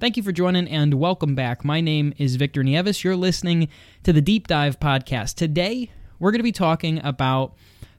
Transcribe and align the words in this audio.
Thank 0.00 0.16
you 0.16 0.22
for 0.22 0.30
joining 0.30 0.68
and 0.68 0.94
welcome 0.94 1.34
back. 1.34 1.64
My 1.64 1.80
name 1.80 2.14
is 2.18 2.36
Victor 2.36 2.62
Nieves. 2.62 3.02
You're 3.02 3.16
listening 3.16 3.68
to 4.04 4.12
the 4.12 4.20
Deep 4.20 4.46
Dive 4.46 4.78
Podcast. 4.78 5.34
Today, 5.34 5.90
we're 6.20 6.30
going 6.30 6.38
to 6.38 6.44
be 6.44 6.52
talking 6.52 7.04
about 7.04 7.56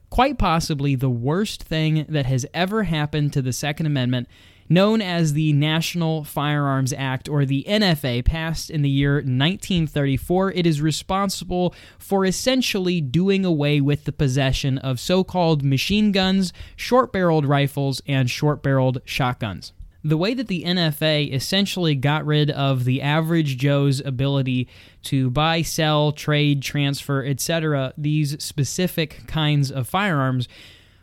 quite 0.08 0.38
possibly 0.38 0.94
the 0.94 1.10
worst 1.10 1.62
thing 1.62 2.06
that 2.08 2.24
has 2.24 2.46
ever 2.54 2.84
happened 2.84 3.34
to 3.34 3.42
the 3.42 3.52
Second 3.52 3.84
Amendment, 3.84 4.28
known 4.66 5.02
as 5.02 5.34
the 5.34 5.52
National 5.52 6.24
Firearms 6.24 6.94
Act, 6.94 7.28
or 7.28 7.44
the 7.44 7.66
NFA, 7.68 8.24
passed 8.24 8.70
in 8.70 8.80
the 8.80 8.88
year 8.88 9.16
1934. 9.16 10.52
It 10.52 10.66
is 10.66 10.80
responsible 10.80 11.74
for 11.98 12.24
essentially 12.24 13.02
doing 13.02 13.44
away 13.44 13.78
with 13.78 14.04
the 14.04 14.12
possession 14.12 14.78
of 14.78 14.98
so 14.98 15.22
called 15.22 15.62
machine 15.62 16.12
guns, 16.12 16.54
short 16.76 17.12
barreled 17.12 17.44
rifles, 17.44 18.00
and 18.06 18.30
short 18.30 18.62
barreled 18.62 19.02
shotguns 19.04 19.74
the 20.02 20.16
way 20.16 20.34
that 20.34 20.48
the 20.48 20.64
NFA 20.64 21.32
essentially 21.32 21.94
got 21.94 22.24
rid 22.24 22.50
of 22.50 22.84
the 22.84 23.02
average 23.02 23.56
Joe's 23.58 24.00
ability 24.00 24.68
to 25.04 25.30
buy, 25.30 25.62
sell, 25.62 26.12
trade, 26.12 26.62
transfer, 26.62 27.24
etc., 27.24 27.92
these 27.98 28.42
specific 28.42 29.26
kinds 29.26 29.70
of 29.70 29.88
firearms, 29.88 30.48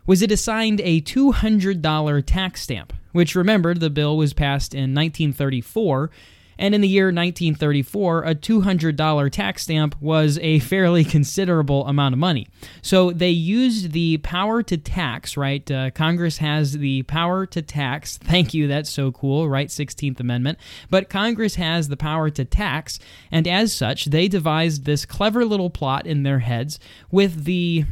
was 0.05 0.21
it 0.21 0.31
assigned 0.31 0.81
a 0.83 1.01
$200 1.01 2.23
tax 2.25 2.61
stamp, 2.61 2.93
which 3.11 3.35
remember 3.35 3.73
the 3.73 3.89
bill 3.89 4.17
was 4.17 4.33
passed 4.33 4.73
in 4.73 4.95
1934 4.95 6.09
and 6.59 6.75
in 6.75 6.81
the 6.81 6.87
year 6.87 7.05
1934, 7.05 8.23
a 8.23 8.35
$200 8.35 9.31
tax 9.31 9.63
stamp 9.63 9.99
was 10.01 10.39
a 10.41 10.59
fairly 10.59 11.03
considerable 11.17 11.85
amount 11.87 12.13
of 12.13 12.19
money. 12.19 12.47
So 12.81 13.11
they 13.11 13.29
used 13.29 13.91
the 13.91 14.17
power 14.17 14.63
to 14.63 14.77
tax, 14.77 15.37
right? 15.37 15.69
Uh, 15.69 15.91
Congress 15.91 16.37
has 16.37 16.73
the 16.73 17.03
power 17.03 17.45
to 17.47 17.61
tax. 17.61 18.17
Thank 18.23 18.53
you, 18.53 18.67
that's 18.67 18.89
so 18.89 19.11
cool, 19.11 19.47
right? 19.49 19.67
16th 19.67 20.19
Amendment. 20.19 20.57
But 20.89 21.09
Congress 21.09 21.55
has 21.55 21.87
the 21.87 21.97
power 21.97 22.29
to 22.31 22.45
tax, 22.45 22.99
and 23.31 23.47
as 23.47 23.73
such, 23.73 24.05
they 24.05 24.27
devised 24.27 24.85
this 24.85 25.05
clever 25.05 25.45
little 25.45 25.69
plot 25.69 26.05
in 26.07 26.23
their 26.23 26.39
heads 26.39 26.79
with 27.11 27.45
the 27.45 27.85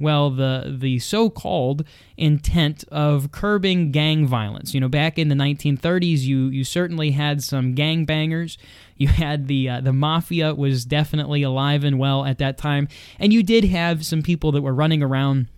well, 0.00 0.30
the 0.30 0.76
the 0.78 0.98
so-called 0.98 1.84
intent 2.16 2.84
of 2.88 3.30
curbing 3.30 3.90
gang 3.92 4.26
violence. 4.26 4.74
You 4.74 4.80
know, 4.80 4.88
back 4.88 5.18
in 5.18 5.28
the 5.28 5.34
1930s, 5.34 6.20
you 6.20 6.48
you 6.48 6.64
certainly 6.64 7.12
had 7.12 7.42
some 7.42 7.74
gang 7.74 8.04
bangers. 8.04 8.58
You 8.98 9.08
had 9.08 9.46
the 9.46 9.68
uh, 9.68 9.80
the 9.82 9.92
mafia 9.92 10.54
was 10.54 10.86
definitely 10.86 11.42
alive 11.42 11.84
and 11.84 11.98
well 11.98 12.24
at 12.24 12.38
that 12.38 12.56
time, 12.56 12.88
and 13.18 13.30
you 13.30 13.42
did 13.42 13.64
have 13.64 14.06
some 14.06 14.22
people 14.22 14.52
that 14.52 14.62
were 14.62 14.72
running 14.72 15.02
around 15.02 15.48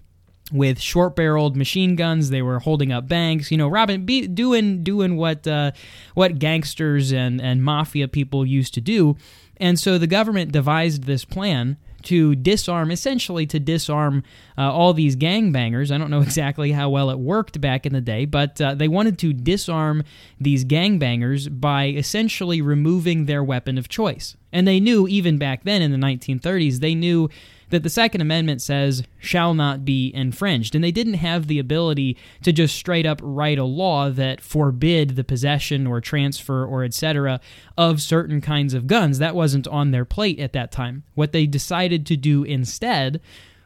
with 0.50 0.80
short-barreled 0.80 1.56
machine 1.56 1.94
guns. 1.94 2.30
They 2.30 2.42
were 2.42 2.58
holding 2.58 2.90
up 2.90 3.06
banks, 3.06 3.52
you 3.52 3.56
know, 3.56 3.68
Robin 3.68 4.04
be, 4.04 4.26
doing 4.26 4.82
doing 4.82 5.16
what 5.16 5.46
uh, 5.46 5.70
what 6.14 6.40
gangsters 6.40 7.12
and 7.12 7.40
and 7.40 7.62
mafia 7.62 8.08
people 8.08 8.44
used 8.44 8.74
to 8.74 8.80
do. 8.80 9.16
And 9.58 9.78
so 9.78 9.98
the 9.98 10.08
government 10.08 10.52
devised 10.52 11.04
this 11.04 11.24
plan 11.24 11.76
to 12.08 12.34
disarm, 12.34 12.90
essentially 12.90 13.46
to 13.46 13.60
disarm 13.60 14.22
uh, 14.56 14.72
all 14.72 14.94
these 14.94 15.14
gangbangers. 15.14 15.90
I 15.94 15.98
don't 15.98 16.10
know 16.10 16.20
exactly 16.28 16.72
how 16.72 16.88
well 16.88 17.10
it 17.10 17.18
worked 17.18 17.60
back 17.60 17.84
in 17.84 17.92
the 17.92 18.00
day, 18.00 18.24
but 18.24 18.58
uh, 18.60 18.74
they 18.74 18.88
wanted 18.88 19.18
to 19.18 19.34
disarm 19.34 20.04
these 20.40 20.64
gangbangers 20.64 21.48
by 21.60 21.88
essentially 21.88 22.62
removing 22.62 23.26
their 23.26 23.44
weapon 23.44 23.76
of 23.76 23.90
choice. 23.90 24.36
And 24.52 24.66
they 24.66 24.80
knew, 24.80 25.06
even 25.06 25.36
back 25.36 25.64
then 25.64 25.82
in 25.82 25.92
the 25.92 25.98
1930s, 25.98 26.80
they 26.80 26.94
knew 26.94 27.28
that 27.70 27.82
the 27.82 27.90
Second 27.90 28.20
Amendment 28.20 28.62
says 28.62 29.02
shall 29.18 29.54
not 29.54 29.84
be 29.84 30.12
infringed. 30.14 30.74
And 30.74 30.82
they 30.82 30.90
didn't 30.90 31.14
have 31.14 31.46
the 31.46 31.58
ability 31.58 32.16
to 32.42 32.52
just 32.52 32.74
straight 32.74 33.06
up 33.06 33.20
write 33.22 33.58
a 33.58 33.64
law 33.64 34.10
that 34.10 34.40
forbid 34.40 35.16
the 35.16 35.24
possession 35.24 35.86
or 35.86 36.00
transfer 36.00 36.64
or 36.64 36.84
etc. 36.84 37.40
of 37.76 38.00
certain 38.00 38.40
kinds 38.40 38.74
of 38.74 38.86
guns. 38.86 39.18
That 39.18 39.34
wasn't 39.34 39.68
on 39.68 39.90
their 39.90 40.04
plate 40.04 40.38
at 40.38 40.52
that 40.52 40.72
time. 40.72 41.04
What 41.14 41.32
they 41.32 41.46
decided 41.46 42.06
to 42.06 42.16
do 42.16 42.44
instead 42.44 43.20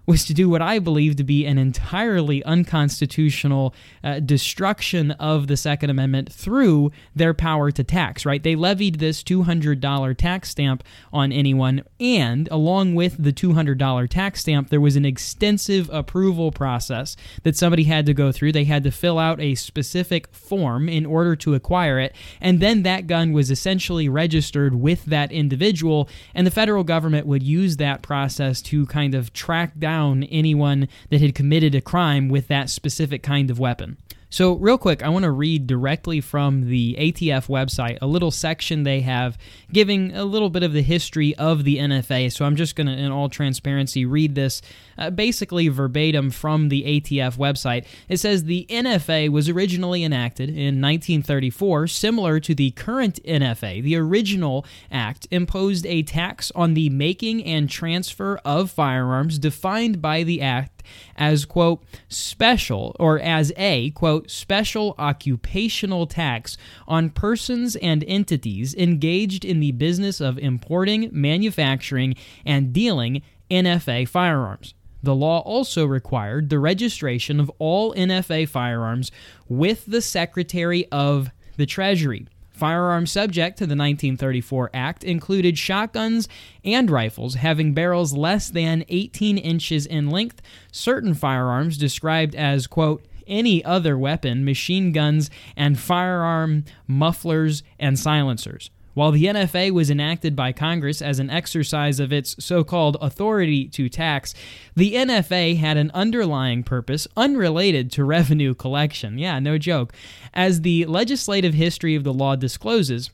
was 0.04 0.24
to 0.24 0.34
do 0.34 0.48
what 0.48 0.62
I 0.62 0.78
believe 0.78 1.16
to 1.16 1.24
be 1.24 1.46
an 1.46 1.58
entirely 1.58 2.42
unconstitutional 2.44 3.74
uh, 4.02 4.18
destruction 4.18 5.12
of 5.12 5.46
the 5.46 5.56
Second 5.56 5.90
Amendment 5.90 6.32
through 6.32 6.90
their 7.14 7.32
power 7.32 7.70
to 7.70 7.84
tax, 7.84 8.26
right? 8.26 8.42
They 8.42 8.56
levied 8.56 8.98
this 8.98 9.22
$200 9.22 10.16
tax 10.16 10.50
stamp 10.50 10.82
on 11.12 11.30
anyone, 11.30 11.84
and 12.00 12.48
along 12.50 12.96
with 12.96 13.22
the 13.22 13.32
$200 13.32 14.08
tax 14.08 14.40
stamp, 14.40 14.70
there 14.70 14.80
was 14.80 14.96
an 14.96 15.04
extensive 15.04 15.88
approval 15.92 16.50
process 16.50 17.16
that 17.44 17.56
somebody 17.56 17.84
had 17.84 18.06
to 18.06 18.14
go 18.14 18.32
through. 18.32 18.52
They 18.52 18.64
had 18.64 18.82
to 18.84 18.90
fill 18.90 19.18
out 19.18 19.40
a 19.40 19.54
specific 19.54 20.34
form 20.34 20.88
in 20.88 21.06
order 21.06 21.36
to 21.36 21.54
acquire 21.54 22.00
it, 22.00 22.14
and 22.40 22.58
then 22.58 22.82
that 22.82 23.06
gun 23.06 23.32
was 23.32 23.50
essentially 23.52 24.08
registered 24.08 24.74
with 24.74 25.04
that 25.04 25.30
individual, 25.30 26.08
and 26.34 26.44
the 26.44 26.50
federal 26.50 26.82
government 26.82 27.26
would 27.26 27.44
use 27.44 27.76
that 27.76 28.02
process 28.02 28.60
to 28.62 28.84
kind 28.86 29.14
of 29.14 29.32
track 29.32 29.78
down 29.78 29.91
down 29.92 30.22
anyone 30.24 30.88
that 31.10 31.20
had 31.20 31.34
committed 31.34 31.74
a 31.74 31.80
crime 31.80 32.30
with 32.30 32.48
that 32.48 32.70
specific 32.70 33.22
kind 33.22 33.50
of 33.50 33.58
weapon. 33.58 33.98
So, 34.32 34.54
real 34.54 34.78
quick, 34.78 35.02
I 35.02 35.10
want 35.10 35.24
to 35.24 35.30
read 35.30 35.66
directly 35.66 36.22
from 36.22 36.70
the 36.70 36.96
ATF 36.98 37.48
website 37.48 37.98
a 38.00 38.06
little 38.06 38.30
section 38.30 38.82
they 38.82 39.02
have 39.02 39.36
giving 39.70 40.16
a 40.16 40.24
little 40.24 40.48
bit 40.48 40.62
of 40.62 40.72
the 40.72 40.80
history 40.80 41.34
of 41.34 41.64
the 41.64 41.76
NFA. 41.76 42.32
So, 42.32 42.46
I'm 42.46 42.56
just 42.56 42.74
going 42.74 42.86
to, 42.86 42.94
in 42.94 43.12
all 43.12 43.28
transparency, 43.28 44.06
read 44.06 44.34
this 44.34 44.62
uh, 44.96 45.10
basically 45.10 45.68
verbatim 45.68 46.30
from 46.30 46.70
the 46.70 46.82
ATF 46.82 47.36
website. 47.36 47.84
It 48.08 48.20
says 48.20 48.44
the 48.44 48.64
NFA 48.70 49.28
was 49.28 49.50
originally 49.50 50.02
enacted 50.02 50.48
in 50.48 50.80
1934, 50.80 51.88
similar 51.88 52.40
to 52.40 52.54
the 52.54 52.70
current 52.70 53.22
NFA. 53.24 53.82
The 53.82 53.96
original 53.96 54.64
act 54.90 55.26
imposed 55.30 55.84
a 55.84 56.04
tax 56.04 56.50
on 56.54 56.72
the 56.72 56.88
making 56.88 57.44
and 57.44 57.68
transfer 57.68 58.40
of 58.46 58.70
firearms 58.70 59.38
defined 59.38 60.00
by 60.00 60.22
the 60.22 60.40
act 60.40 60.71
as, 61.16 61.44
quote, 61.44 61.82
special 62.08 62.96
or 62.98 63.18
as 63.20 63.52
a, 63.56 63.90
quote, 63.90 64.30
special 64.30 64.94
occupational 64.98 66.06
tax 66.06 66.56
on 66.86 67.10
persons 67.10 67.76
and 67.76 68.04
entities 68.04 68.74
engaged 68.74 69.44
in 69.44 69.60
the 69.60 69.72
business 69.72 70.20
of 70.20 70.38
importing, 70.38 71.08
manufacturing, 71.12 72.14
and 72.44 72.72
dealing 72.72 73.22
NFA 73.50 74.08
firearms. 74.08 74.74
The 75.02 75.14
law 75.14 75.40
also 75.40 75.84
required 75.84 76.48
the 76.48 76.60
registration 76.60 77.40
of 77.40 77.50
all 77.58 77.92
NFA 77.94 78.48
firearms 78.48 79.10
with 79.48 79.84
the 79.86 80.00
Secretary 80.00 80.86
of 80.92 81.30
the 81.56 81.66
Treasury. 81.66 82.26
Firearms 82.52 83.10
subject 83.10 83.56
to 83.58 83.64
the 83.64 83.76
1934 83.76 84.70
Act 84.74 85.04
included 85.04 85.58
shotguns 85.58 86.28
and 86.64 86.90
rifles 86.90 87.36
having 87.36 87.72
barrels 87.72 88.12
less 88.12 88.50
than 88.50 88.84
18 88.88 89.38
inches 89.38 89.86
in 89.86 90.10
length, 90.10 90.42
certain 90.70 91.14
firearms 91.14 91.78
described 91.78 92.34
as, 92.34 92.66
quote, 92.66 93.04
any 93.26 93.64
other 93.64 93.96
weapon, 93.96 94.44
machine 94.44 94.92
guns, 94.92 95.30
and 95.56 95.78
firearm 95.78 96.64
mufflers 96.86 97.62
and 97.78 97.98
silencers. 97.98 98.70
While 98.94 99.12
the 99.12 99.24
NFA 99.24 99.70
was 99.70 99.90
enacted 99.90 100.36
by 100.36 100.52
Congress 100.52 101.00
as 101.00 101.18
an 101.18 101.30
exercise 101.30 101.98
of 101.98 102.12
its 102.12 102.36
so 102.44 102.62
called 102.62 102.96
authority 103.00 103.66
to 103.68 103.88
tax, 103.88 104.34
the 104.76 104.94
NFA 104.94 105.56
had 105.56 105.76
an 105.76 105.90
underlying 105.94 106.62
purpose 106.62 107.08
unrelated 107.16 107.90
to 107.92 108.04
revenue 108.04 108.54
collection. 108.54 109.18
Yeah, 109.18 109.38
no 109.38 109.56
joke. 109.56 109.94
As 110.34 110.60
the 110.60 110.84
legislative 110.86 111.54
history 111.54 111.94
of 111.94 112.04
the 112.04 112.12
law 112.12 112.36
discloses, 112.36 113.10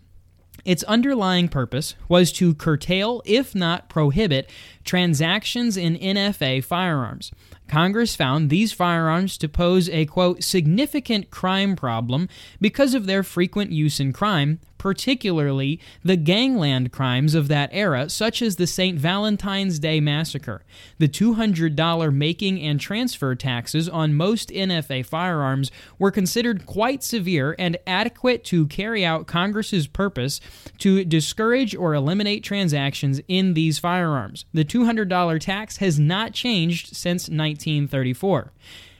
its 0.64 0.82
underlying 0.84 1.48
purpose 1.48 1.94
was 2.08 2.32
to 2.32 2.54
curtail, 2.54 3.22
if 3.24 3.54
not 3.54 3.88
prohibit, 3.88 4.50
transactions 4.84 5.76
in 5.76 5.96
NFA 5.96 6.64
firearms. 6.64 7.30
Congress 7.68 8.16
found 8.16 8.50
these 8.50 8.72
firearms 8.72 9.38
to 9.38 9.48
pose 9.48 9.88
a 9.90 10.06
quote 10.06 10.42
significant 10.42 11.30
crime 11.30 11.76
problem 11.76 12.28
because 12.60 12.94
of 12.94 13.06
their 13.06 13.22
frequent 13.22 13.70
use 13.70 14.00
in 14.00 14.12
crime, 14.12 14.58
particularly 14.78 15.80
the 16.02 16.16
gangland 16.16 16.92
crimes 16.92 17.34
of 17.34 17.48
that 17.48 17.70
era, 17.72 18.08
such 18.08 18.40
as 18.40 18.56
the 18.56 18.66
St. 18.66 18.98
Valentine's 18.98 19.78
Day 19.78 20.00
Massacre. 20.00 20.62
The 20.98 21.08
$200 21.08 22.14
making 22.14 22.60
and 22.60 22.80
transfer 22.80 23.34
taxes 23.34 23.88
on 23.88 24.14
most 24.14 24.48
NFA 24.50 25.04
firearms 25.04 25.70
were 25.98 26.10
considered 26.10 26.66
quite 26.66 27.02
severe 27.02 27.54
and 27.58 27.76
adequate 27.86 28.44
to 28.44 28.66
carry 28.66 29.04
out 29.04 29.26
Congress's 29.26 29.86
purpose 29.86 30.40
to 30.78 31.04
discourage 31.04 31.74
or 31.74 31.94
eliminate 31.94 32.44
transactions 32.44 33.20
in 33.28 33.54
these 33.54 33.78
firearms. 33.78 34.44
The 34.54 34.64
$200 34.64 35.40
tax 35.40 35.78
has 35.78 35.98
not 35.98 36.32
changed 36.32 36.96
since 36.96 37.28
1934. 37.28 38.52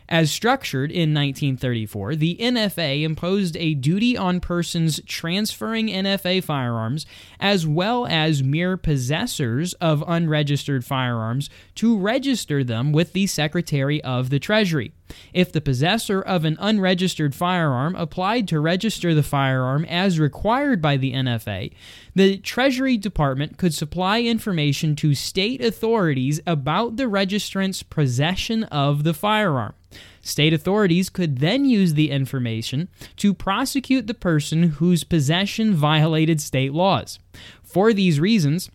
As 0.08 0.30
structured 0.30 0.90
in 0.90 1.12
1934, 1.12 2.16
the 2.16 2.38
NFA 2.40 3.02
imposed 3.02 3.58
a 3.58 3.74
duty 3.74 4.16
on 4.16 4.40
persons 4.40 5.00
transferring 5.04 5.88
NFA 5.88 6.42
firearms, 6.42 7.04
as 7.38 7.66
well 7.66 8.06
as 8.06 8.42
mere 8.42 8.78
possessors 8.78 9.74
of 9.74 10.02
unregistered 10.06 10.82
firearms, 10.82 11.50
to 11.74 11.98
register 11.98 12.64
them 12.64 12.90
with 12.90 13.12
the 13.12 13.26
Secretary 13.26 14.02
of 14.02 14.30
the 14.30 14.38
Treasury. 14.38 14.92
If 15.32 15.52
the 15.52 15.60
possessor 15.60 16.20
of 16.20 16.44
an 16.44 16.56
unregistered 16.60 17.34
firearm 17.34 17.94
applied 17.96 18.48
to 18.48 18.60
register 18.60 19.14
the 19.14 19.22
firearm 19.22 19.84
as 19.84 20.20
required 20.20 20.80
by 20.80 20.96
the 20.96 21.12
NFA, 21.12 21.72
the 22.14 22.38
Treasury 22.38 22.96
Department 22.96 23.58
could 23.58 23.74
supply 23.74 24.20
information 24.20 24.96
to 24.96 25.14
state 25.14 25.62
authorities 25.62 26.40
about 26.46 26.96
the 26.96 27.08
registrant's 27.08 27.82
possession 27.82 28.64
of 28.64 29.04
the 29.04 29.14
firearm. 29.14 29.74
State 30.20 30.52
authorities 30.52 31.08
could 31.08 31.38
then 31.38 31.64
use 31.64 31.94
the 31.94 32.10
information 32.10 32.88
to 33.16 33.32
prosecute 33.32 34.06
the 34.06 34.14
person 34.14 34.64
whose 34.64 35.04
possession 35.04 35.74
violated 35.74 36.40
state 36.40 36.72
laws. 36.72 37.18
For 37.62 37.92
these 37.92 38.20
reasons, 38.20 38.70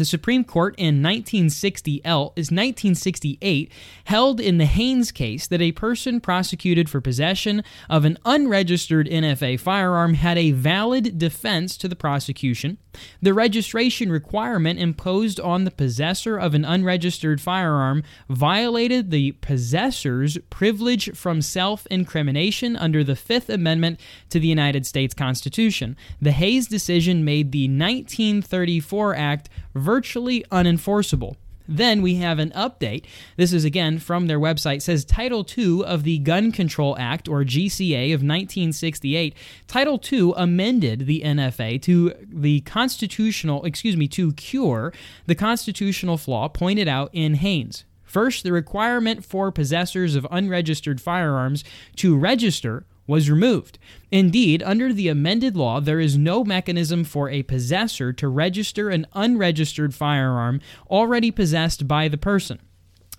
the 0.00 0.04
Supreme 0.04 0.44
Court 0.44 0.74
in 0.78 1.02
1960 1.02 2.00
L 2.04 2.32
is 2.36 2.50
1968 2.50 3.70
held 4.04 4.40
in 4.40 4.58
the 4.58 4.66
Haynes 4.66 5.12
case 5.12 5.46
that 5.46 5.60
a 5.60 5.72
person 5.72 6.20
prosecuted 6.20 6.88
for 6.88 7.00
possession 7.00 7.62
of 7.88 8.04
an 8.04 8.18
unregistered 8.24 9.06
NFA 9.08 9.58
firearm 9.60 10.14
had 10.14 10.38
a 10.38 10.52
valid 10.52 11.18
defense 11.18 11.76
to 11.78 11.88
the 11.88 11.96
prosecution. 11.96 12.78
The 13.20 13.34
registration 13.34 14.10
requirement 14.10 14.78
imposed 14.78 15.40
on 15.40 15.64
the 15.64 15.70
possessor 15.70 16.36
of 16.36 16.54
an 16.54 16.64
unregistered 16.64 17.40
firearm 17.40 18.02
violated 18.28 19.10
the 19.10 19.32
possessor's 19.32 20.38
privilege 20.50 21.16
from 21.16 21.42
self-incrimination 21.42 22.76
under 22.76 23.02
the 23.02 23.14
5th 23.14 23.48
Amendment 23.48 24.00
to 24.30 24.38
the 24.38 24.48
United 24.48 24.86
States 24.86 25.14
Constitution. 25.14 25.96
The 26.20 26.32
Haynes 26.32 26.66
decision 26.66 27.24
made 27.24 27.52
the 27.52 27.64
1934 27.68 29.14
Act 29.14 29.48
virtually 29.74 30.44
unenforceable. 30.50 31.36
Then 31.68 32.02
we 32.02 32.16
have 32.16 32.38
an 32.38 32.50
update. 32.50 33.04
This 33.36 33.52
is 33.52 33.64
again 33.64 33.98
from 33.98 34.26
their 34.26 34.40
website. 34.40 34.76
It 34.76 34.82
says 34.82 35.04
Title 35.04 35.46
II 35.56 35.84
of 35.84 36.04
the 36.04 36.18
Gun 36.18 36.52
Control 36.52 36.96
Act 36.98 37.28
or 37.28 37.44
GCA 37.44 38.06
of 38.06 38.20
1968. 38.20 39.34
Title 39.66 40.00
II 40.10 40.32
amended 40.36 41.06
the 41.06 41.22
NFA 41.24 41.80
to 41.82 42.14
the 42.22 42.60
constitutional, 42.60 43.64
excuse 43.64 43.96
me, 43.96 44.08
to 44.08 44.32
cure 44.32 44.92
the 45.26 45.34
constitutional 45.34 46.16
flaw 46.16 46.48
pointed 46.48 46.88
out 46.88 47.10
in 47.12 47.34
Haynes. 47.34 47.84
First, 48.02 48.44
the 48.44 48.52
requirement 48.52 49.24
for 49.24 49.50
possessors 49.50 50.14
of 50.16 50.26
unregistered 50.30 51.00
firearms 51.00 51.64
to 51.96 52.16
register 52.16 52.84
was 53.06 53.30
removed. 53.30 53.78
Indeed, 54.10 54.62
under 54.62 54.92
the 54.92 55.08
amended 55.08 55.56
law, 55.56 55.80
there 55.80 56.00
is 56.00 56.16
no 56.16 56.44
mechanism 56.44 57.04
for 57.04 57.28
a 57.28 57.42
possessor 57.42 58.12
to 58.12 58.28
register 58.28 58.90
an 58.90 59.06
unregistered 59.12 59.94
firearm 59.94 60.60
already 60.90 61.30
possessed 61.30 61.88
by 61.88 62.08
the 62.08 62.18
person. 62.18 62.58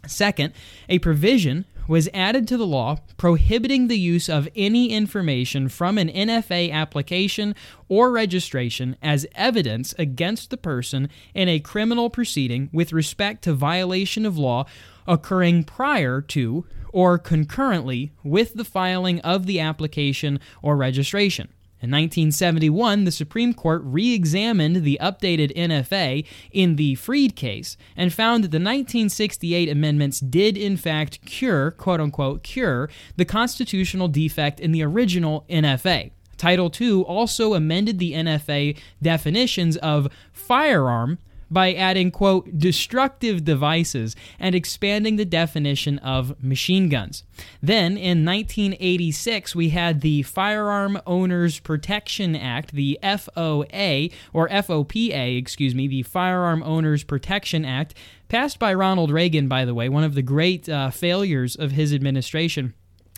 Second, 0.07 0.53
a 0.89 0.99
provision 0.99 1.65
was 1.87 2.09
added 2.13 2.47
to 2.47 2.57
the 2.57 2.65
law 2.65 2.97
prohibiting 3.17 3.87
the 3.87 3.99
use 3.99 4.29
of 4.29 4.47
any 4.55 4.89
information 4.89 5.67
from 5.67 5.97
an 5.97 6.09
NFA 6.09 6.71
application 6.71 7.55
or 7.89 8.11
registration 8.11 8.95
as 9.01 9.27
evidence 9.35 9.93
against 9.97 10.49
the 10.49 10.57
person 10.57 11.09
in 11.33 11.49
a 11.49 11.59
criminal 11.59 12.09
proceeding 12.09 12.69
with 12.71 12.93
respect 12.93 13.43
to 13.43 13.53
violation 13.53 14.25
of 14.25 14.37
law 14.37 14.65
occurring 15.07 15.63
prior 15.63 16.21
to 16.21 16.65
or 16.91 17.17
concurrently 17.17 18.11
with 18.23 18.53
the 18.53 18.63
filing 18.63 19.19
of 19.21 19.45
the 19.45 19.59
application 19.59 20.39
or 20.61 20.77
registration. 20.77 21.49
In 21.83 21.91
1971, 21.91 23.03
the 23.03 23.11
Supreme 23.11 23.53
Court 23.53 23.81
re 23.83 24.13
examined 24.13 24.85
the 24.85 24.97
updated 25.01 25.53
NFA 25.53 26.25
in 26.53 26.77
the 26.77 26.95
Freed 26.95 27.35
case 27.35 27.75
and 27.97 28.13
found 28.13 28.45
that 28.45 28.51
the 28.51 28.57
1968 28.57 29.67
amendments 29.67 30.21
did, 30.21 30.55
in 30.55 30.77
fact, 30.77 31.25
cure, 31.25 31.71
quote 31.71 31.99
unquote, 31.99 32.41
cure 32.41 32.89
the 33.17 33.25
constitutional 33.25 34.07
defect 34.07 34.61
in 34.61 34.71
the 34.71 34.81
original 34.81 35.43
NFA. 35.49 36.11
Title 36.37 36.71
II 36.79 37.01
also 37.01 37.53
amended 37.53 37.99
the 37.99 38.13
NFA 38.13 38.77
definitions 39.01 39.75
of 39.77 40.07
firearm 40.31 41.17
by 41.53 41.73
adding, 41.73 42.11
quote, 42.11 42.57
destructive 42.57 43.45
devices 43.45 44.15
and 44.39 44.55
expanding 44.55 45.15
the 45.15 45.25
definition 45.25 45.99
of 45.99 46.41
machine 46.43 46.89
guns. 46.89 47.23
Then 47.61 47.97
in 47.97 48.25
1986, 48.25 49.55
we 49.55 49.69
had 49.69 50.01
the 50.01 50.23
Firearm 50.23 50.99
Owners 51.05 51.59
Protection 51.59 52.35
Act, 52.35 52.73
the 52.73 52.99
FOA, 53.03 54.11
or 54.33 54.49
FOPA, 54.49 55.37
excuse 55.37 55.75
me, 55.75 55.87
the 55.87 56.03
Firearm 56.03 56.63
Owners 56.63 57.03
Protection 57.03 57.63
Act, 57.63 57.93
passed 58.27 58.59
by 58.59 58.73
Ronald 58.73 59.11
Reagan, 59.11 59.47
by 59.47 59.63
the 59.63 59.73
way, 59.73 59.89
one 59.89 60.03
of 60.03 60.15
the 60.15 60.21
great 60.21 60.67
uh, 60.67 60.89
failures 60.89 61.55
of 61.55 61.71
his 61.71 61.93
administration. 61.93 62.73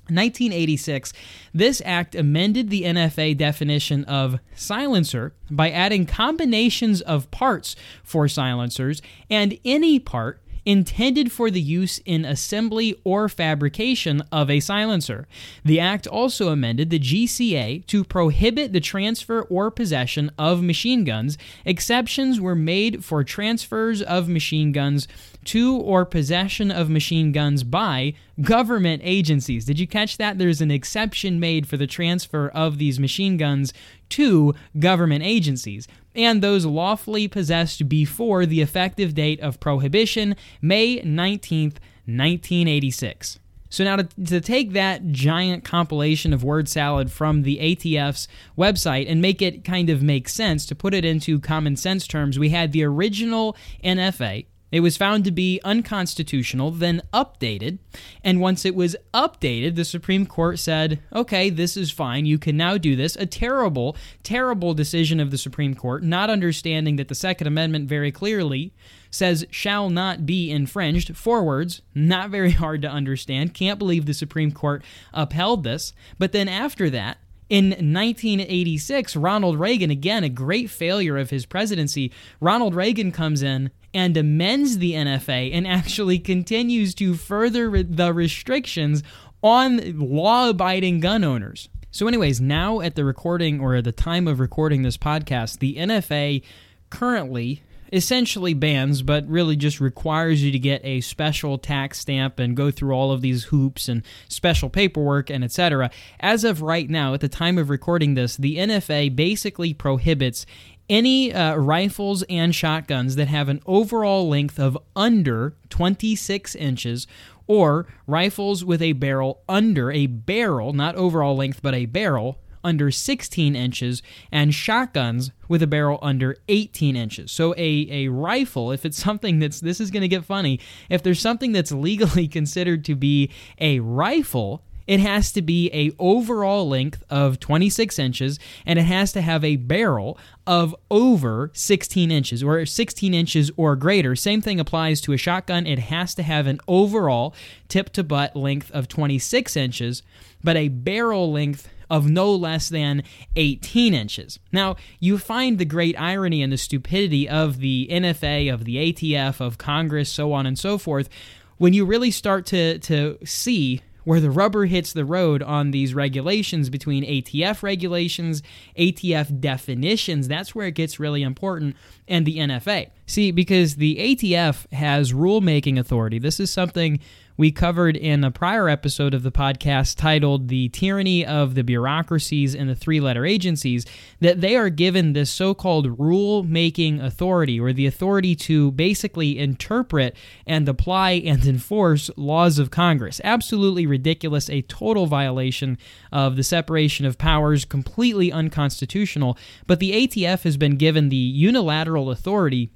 1986, 0.07 1.13
this 1.53 1.81
act 1.85 2.15
amended 2.15 2.69
the 2.69 2.83
NFA 2.83 3.37
definition 3.37 4.03
of 4.05 4.39
silencer 4.55 5.33
by 5.49 5.71
adding 5.71 6.05
combinations 6.05 7.01
of 7.01 7.31
parts 7.31 7.75
for 8.03 8.27
silencers 8.27 9.01
and 9.29 9.57
any 9.65 9.99
part 9.99 10.41
intended 10.65 11.31
for 11.31 11.51
the 11.51 11.61
use 11.61 11.99
in 12.05 12.25
assembly 12.25 12.99
or 13.03 13.29
fabrication 13.29 14.21
of 14.31 14.49
a 14.49 14.59
silencer. 14.59 15.27
The 15.63 15.79
Act 15.79 16.07
also 16.07 16.49
amended 16.49 16.89
the 16.89 16.99
GCA 16.99 17.85
to 17.87 18.03
prohibit 18.03 18.73
the 18.73 18.79
transfer 18.79 19.41
or 19.43 19.71
possession 19.71 20.31
of 20.37 20.63
machine 20.63 21.03
guns. 21.03 21.37
Exceptions 21.65 22.41
were 22.41 22.55
made 22.55 23.03
for 23.05 23.23
transfers 23.23 24.01
of 24.01 24.27
machine 24.27 24.71
guns 24.71 25.07
to 25.45 25.77
or 25.77 26.05
possession 26.05 26.71
of 26.71 26.89
machine 26.89 27.31
guns 27.31 27.63
by 27.63 28.13
government 28.41 29.01
agencies. 29.05 29.65
Did 29.65 29.79
you 29.79 29.87
catch 29.87 30.17
that? 30.17 30.37
There's 30.37 30.61
an 30.61 30.71
exception 30.71 31.39
made 31.39 31.67
for 31.67 31.77
the 31.77 31.87
transfer 31.87 32.49
of 32.49 32.77
these 32.77 32.99
machine 32.99 33.37
guns 33.37 33.73
to 34.09 34.53
government 34.79 35.23
agencies 35.23 35.87
and 36.15 36.41
those 36.41 36.65
lawfully 36.65 37.27
possessed 37.27 37.87
before 37.89 38.45
the 38.45 38.61
effective 38.61 39.13
date 39.13 39.39
of 39.39 39.59
prohibition, 39.59 40.35
May 40.61 40.99
19th, 41.01 41.77
1986. 42.07 43.39
So, 43.69 43.83
now 43.83 43.97
to, 43.97 44.03
to, 44.27 44.39
take 44.39 44.71
that 44.71 45.11
giant 45.11 45.63
compilation 45.65 46.33
of 46.33 46.43
word 46.43 46.69
salad 46.69 47.11
from 47.11 47.41
the 47.41 47.57
ATF's 47.57 48.27
website 48.57 49.09
and 49.09 49.21
make 49.21 49.41
it 49.41 49.65
kind 49.65 49.89
of 49.89 50.01
make 50.01 50.29
sense, 50.29 50.65
to 50.67 50.75
put 50.75 50.93
it 50.93 51.03
into 51.03 51.39
common 51.39 51.75
sense 51.75 52.07
terms, 52.07 52.39
we 52.39 52.49
had 52.49 52.71
the 52.71 52.83
original 52.83 53.57
NFA, 53.83 54.45
it 54.71 54.79
was 54.79 54.97
found 54.97 55.23
to 55.25 55.31
be 55.31 55.61
unconstitutional, 55.63 56.71
then 56.71 57.01
updated. 57.13 57.79
And 58.23 58.41
once 58.41 58.65
it 58.65 58.75
was 58.75 58.95
updated, 59.13 59.75
the 59.75 59.85
Supreme 59.85 60.25
Court 60.25 60.59
said, 60.59 60.99
okay, 61.13 61.49
this 61.49 61.77
is 61.77 61.91
fine. 61.91 62.25
You 62.25 62.39
can 62.39 62.57
now 62.57 62.77
do 62.77 62.95
this. 62.95 63.15
A 63.15 63.25
terrible, 63.25 63.95
terrible 64.23 64.73
decision 64.73 65.19
of 65.19 65.31
the 65.31 65.37
Supreme 65.37 65.75
Court, 65.75 66.03
not 66.03 66.29
understanding 66.29 66.95
that 66.95 67.07
the 67.07 67.15
Second 67.15 67.47
Amendment 67.47 67.87
very 67.87 68.11
clearly 68.11 68.73
says 69.11 69.45
shall 69.49 69.89
not 69.89 70.25
be 70.25 70.51
infringed. 70.51 71.15
Four 71.15 71.43
words, 71.43 71.81
not 71.93 72.29
very 72.29 72.51
hard 72.51 72.81
to 72.81 72.89
understand. 72.89 73.53
Can't 73.53 73.79
believe 73.79 74.05
the 74.05 74.13
Supreme 74.13 74.51
Court 74.51 74.83
upheld 75.13 75.63
this. 75.63 75.93
But 76.19 76.31
then 76.31 76.49
after 76.49 76.89
that, 76.89 77.17
in 77.47 77.69
1986, 77.69 79.15
Ronald 79.15 79.59
Reagan, 79.59 79.91
again, 79.91 80.23
a 80.23 80.29
great 80.29 80.69
failure 80.69 81.17
of 81.17 81.29
his 81.29 81.45
presidency, 81.45 82.11
Ronald 82.39 82.73
Reagan 82.73 83.11
comes 83.11 83.43
in 83.43 83.69
and 83.95 84.17
amends 84.17 84.77
the 84.77 84.91
NFA 84.91 85.51
and 85.53 85.65
actually 85.65 86.19
continues 86.19 86.93
to 86.95 87.15
further 87.15 87.81
the 87.81 88.13
restrictions 88.13 89.01
on 89.41 89.97
law 89.97 90.49
abiding 90.49 90.99
gun 90.99 91.23
owners. 91.23 91.69
So, 91.91 92.07
anyways, 92.07 92.41
now 92.41 92.81
at 92.81 92.95
the 92.95 93.05
recording 93.05 93.61
or 93.61 93.75
at 93.75 93.85
the 93.85 93.93
time 93.93 94.27
of 94.27 94.41
recording 94.41 94.81
this 94.81 94.97
podcast, 94.97 95.59
the 95.59 95.77
NFA 95.77 96.43
currently 96.89 97.63
essentially 97.93 98.53
bans, 98.53 99.01
but 99.01 99.25
really 99.29 99.55
just 99.55 99.79
requires 99.79 100.43
you 100.43 100.51
to 100.51 100.59
get 100.59 100.83
a 100.83 100.99
special 100.99 101.57
tax 101.57 101.99
stamp 101.99 102.37
and 102.39 102.57
go 102.57 102.71
through 102.71 102.93
all 102.93 103.11
of 103.11 103.21
these 103.21 103.45
hoops 103.45 103.87
and 103.87 104.03
special 104.27 104.69
paperwork 104.69 105.29
and 105.29 105.43
etc. 105.43 105.89
As 106.19 106.43
of 106.43 106.61
right 106.61 106.89
now, 106.89 107.13
at 107.13 107.21
the 107.21 107.29
time 107.29 107.57
of 107.57 107.69
recording 107.69 108.15
this, 108.15 108.35
the 108.35 108.57
NFA 108.57 109.15
basically 109.15 109.73
prohibits 109.73 110.45
any 110.89 111.33
uh, 111.33 111.55
rifles 111.55 112.23
and 112.29 112.53
shotguns 112.53 113.15
that 113.15 113.27
have 113.27 113.49
an 113.49 113.61
overall 113.65 114.27
length 114.27 114.59
of 114.59 114.77
under 114.95 115.55
26 115.69 116.55
inches 116.55 117.07
or 117.47 117.87
rifles 118.07 118.65
with 118.65 118.81
a 118.81 118.93
barrel 118.93 119.41
under 119.47 119.91
a 119.91 120.07
barrel, 120.07 120.73
not 120.73 120.95
overall 120.95 121.35
length, 121.35 121.61
but 121.61 121.73
a 121.73 121.85
barrel 121.85 122.39
under 122.63 122.89
16 122.89 123.55
inches 123.55 124.01
and 124.31 124.53
shotguns 124.53 125.31
with 125.47 125.61
a 125.61 125.67
barrel 125.67 125.99
under 126.01 126.35
18 126.47 126.95
inches. 126.95 127.31
So 127.31 127.53
a, 127.53 127.87
a 127.91 128.07
rifle, 128.07 128.71
if 128.71 128.85
it's 128.85 128.97
something 128.97 129.37
that's 129.37 129.59
this 129.59 129.79
is 129.79 129.91
going 129.91 130.01
to 130.01 130.07
get 130.07 130.25
funny, 130.25 130.59
if 130.89 131.03
there's 131.03 131.21
something 131.21 131.51
that's 131.51 131.71
legally 131.71 132.27
considered 132.39 132.83
to 132.85 132.95
be 132.95 133.29
a 133.59 133.79
rifle, 133.79 134.63
it 134.87 134.99
has 134.99 135.31
to 135.33 135.41
be 135.41 135.69
a 135.73 135.91
overall 135.99 136.67
length 136.67 137.03
of 137.09 137.39
26 137.39 137.97
inches 137.99 138.39
and 138.65 138.77
it 138.79 138.83
has 138.83 139.11
to 139.13 139.21
have 139.21 139.43
a 139.43 139.55
barrel 139.55 140.17
of 140.45 140.75
over 140.91 141.51
16 141.53 142.11
inches 142.11 142.43
or 142.43 142.65
16 142.65 143.13
inches 143.13 143.51
or 143.57 143.75
greater. 143.75 144.15
Same 144.15 144.41
thing 144.41 144.59
applies 144.59 145.01
to 145.01 145.13
a 145.13 145.17
shotgun. 145.17 145.65
It 145.65 145.79
has 145.79 146.13
to 146.15 146.23
have 146.23 146.47
an 146.47 146.59
overall 146.67 147.33
tip 147.67 147.91
to 147.93 148.03
butt 148.03 148.35
length 148.35 148.71
of 148.71 148.87
26 148.87 149.55
inches, 149.55 150.03
but 150.43 150.55
a 150.55 150.67
barrel 150.67 151.31
length 151.31 151.69
of 151.89 152.09
no 152.09 152.33
less 152.33 152.69
than 152.69 153.03
18 153.35 153.93
inches. 153.93 154.39
Now, 154.51 154.75
you 154.99 155.17
find 155.17 155.57
the 155.57 155.65
great 155.65 155.99
irony 155.99 156.41
and 156.41 156.51
the 156.51 156.57
stupidity 156.57 157.29
of 157.29 157.59
the 157.59 157.87
NFA, 157.91 158.51
of 158.51 158.65
the 158.65 158.91
ATF, 158.91 159.39
of 159.39 159.57
Congress, 159.57 160.11
so 160.11 160.33
on 160.33 160.45
and 160.45 160.57
so 160.57 160.77
forth, 160.77 161.09
when 161.57 161.73
you 161.73 161.85
really 161.85 162.11
start 162.11 162.45
to, 162.47 162.79
to 162.79 163.17
see 163.23 163.81
where 164.05 164.21
the 164.21 164.31
rubber 164.31 164.65
hits 164.65 164.93
the 164.93 165.03
road 165.03 165.43
on 165.43 165.71
these 165.71 165.93
regulations 165.93 166.69
between 166.69 167.03
ATF 167.03 167.61
regulations, 167.61 168.41
ATF 168.77 169.41
definitions, 169.41 170.27
that's 170.27 170.55
where 170.55 170.67
it 170.67 170.75
gets 170.75 170.99
really 170.99 171.21
important, 171.21 171.75
and 172.07 172.25
the 172.25 172.37
NFA. 172.37 172.89
See, 173.07 173.31
because 173.31 173.75
the 173.75 173.97
ATF 173.97 174.71
has 174.71 175.11
rulemaking 175.11 175.77
authority. 175.77 176.19
This 176.19 176.39
is 176.39 176.51
something 176.51 176.99
we 177.37 177.51
covered 177.51 177.97
in 177.97 178.23
a 178.23 178.31
prior 178.31 178.69
episode 178.69 179.13
of 179.13 179.23
the 179.23 179.31
podcast 179.31 179.97
titled 179.97 180.47
The 180.47 180.69
Tyranny 180.69 181.25
of 181.25 181.55
the 181.55 181.63
Bureaucracies 181.63 182.55
and 182.55 182.69
the 182.69 182.75
Three 182.75 182.99
Letter 182.99 183.25
Agencies, 183.25 183.85
that 184.21 184.39
they 184.39 184.55
are 184.55 184.69
given 184.69 185.13
this 185.13 185.29
so 185.29 185.53
called 185.53 185.99
rule 185.99 186.43
making 186.43 187.01
authority, 187.01 187.59
or 187.59 187.73
the 187.73 187.87
authority 187.87 188.35
to 188.35 188.71
basically 188.71 189.37
interpret 189.37 190.15
and 190.47 190.69
apply 190.69 191.11
and 191.25 191.45
enforce 191.45 192.09
laws 192.15 192.57
of 192.57 192.71
Congress. 192.71 193.19
Absolutely 193.23 193.85
ridiculous, 193.85 194.49
a 194.49 194.61
total 194.63 195.05
violation 195.05 195.77
of 196.11 196.37
the 196.37 196.43
separation 196.43 197.05
of 197.05 197.17
powers, 197.17 197.65
completely 197.65 198.31
unconstitutional. 198.31 199.37
But 199.67 199.79
the 199.79 199.91
ATF 199.91 200.43
has 200.43 200.55
been 200.55 200.77
given 200.77 201.09
the 201.09 201.15
unilateral 201.15 202.11
authority 202.11 202.71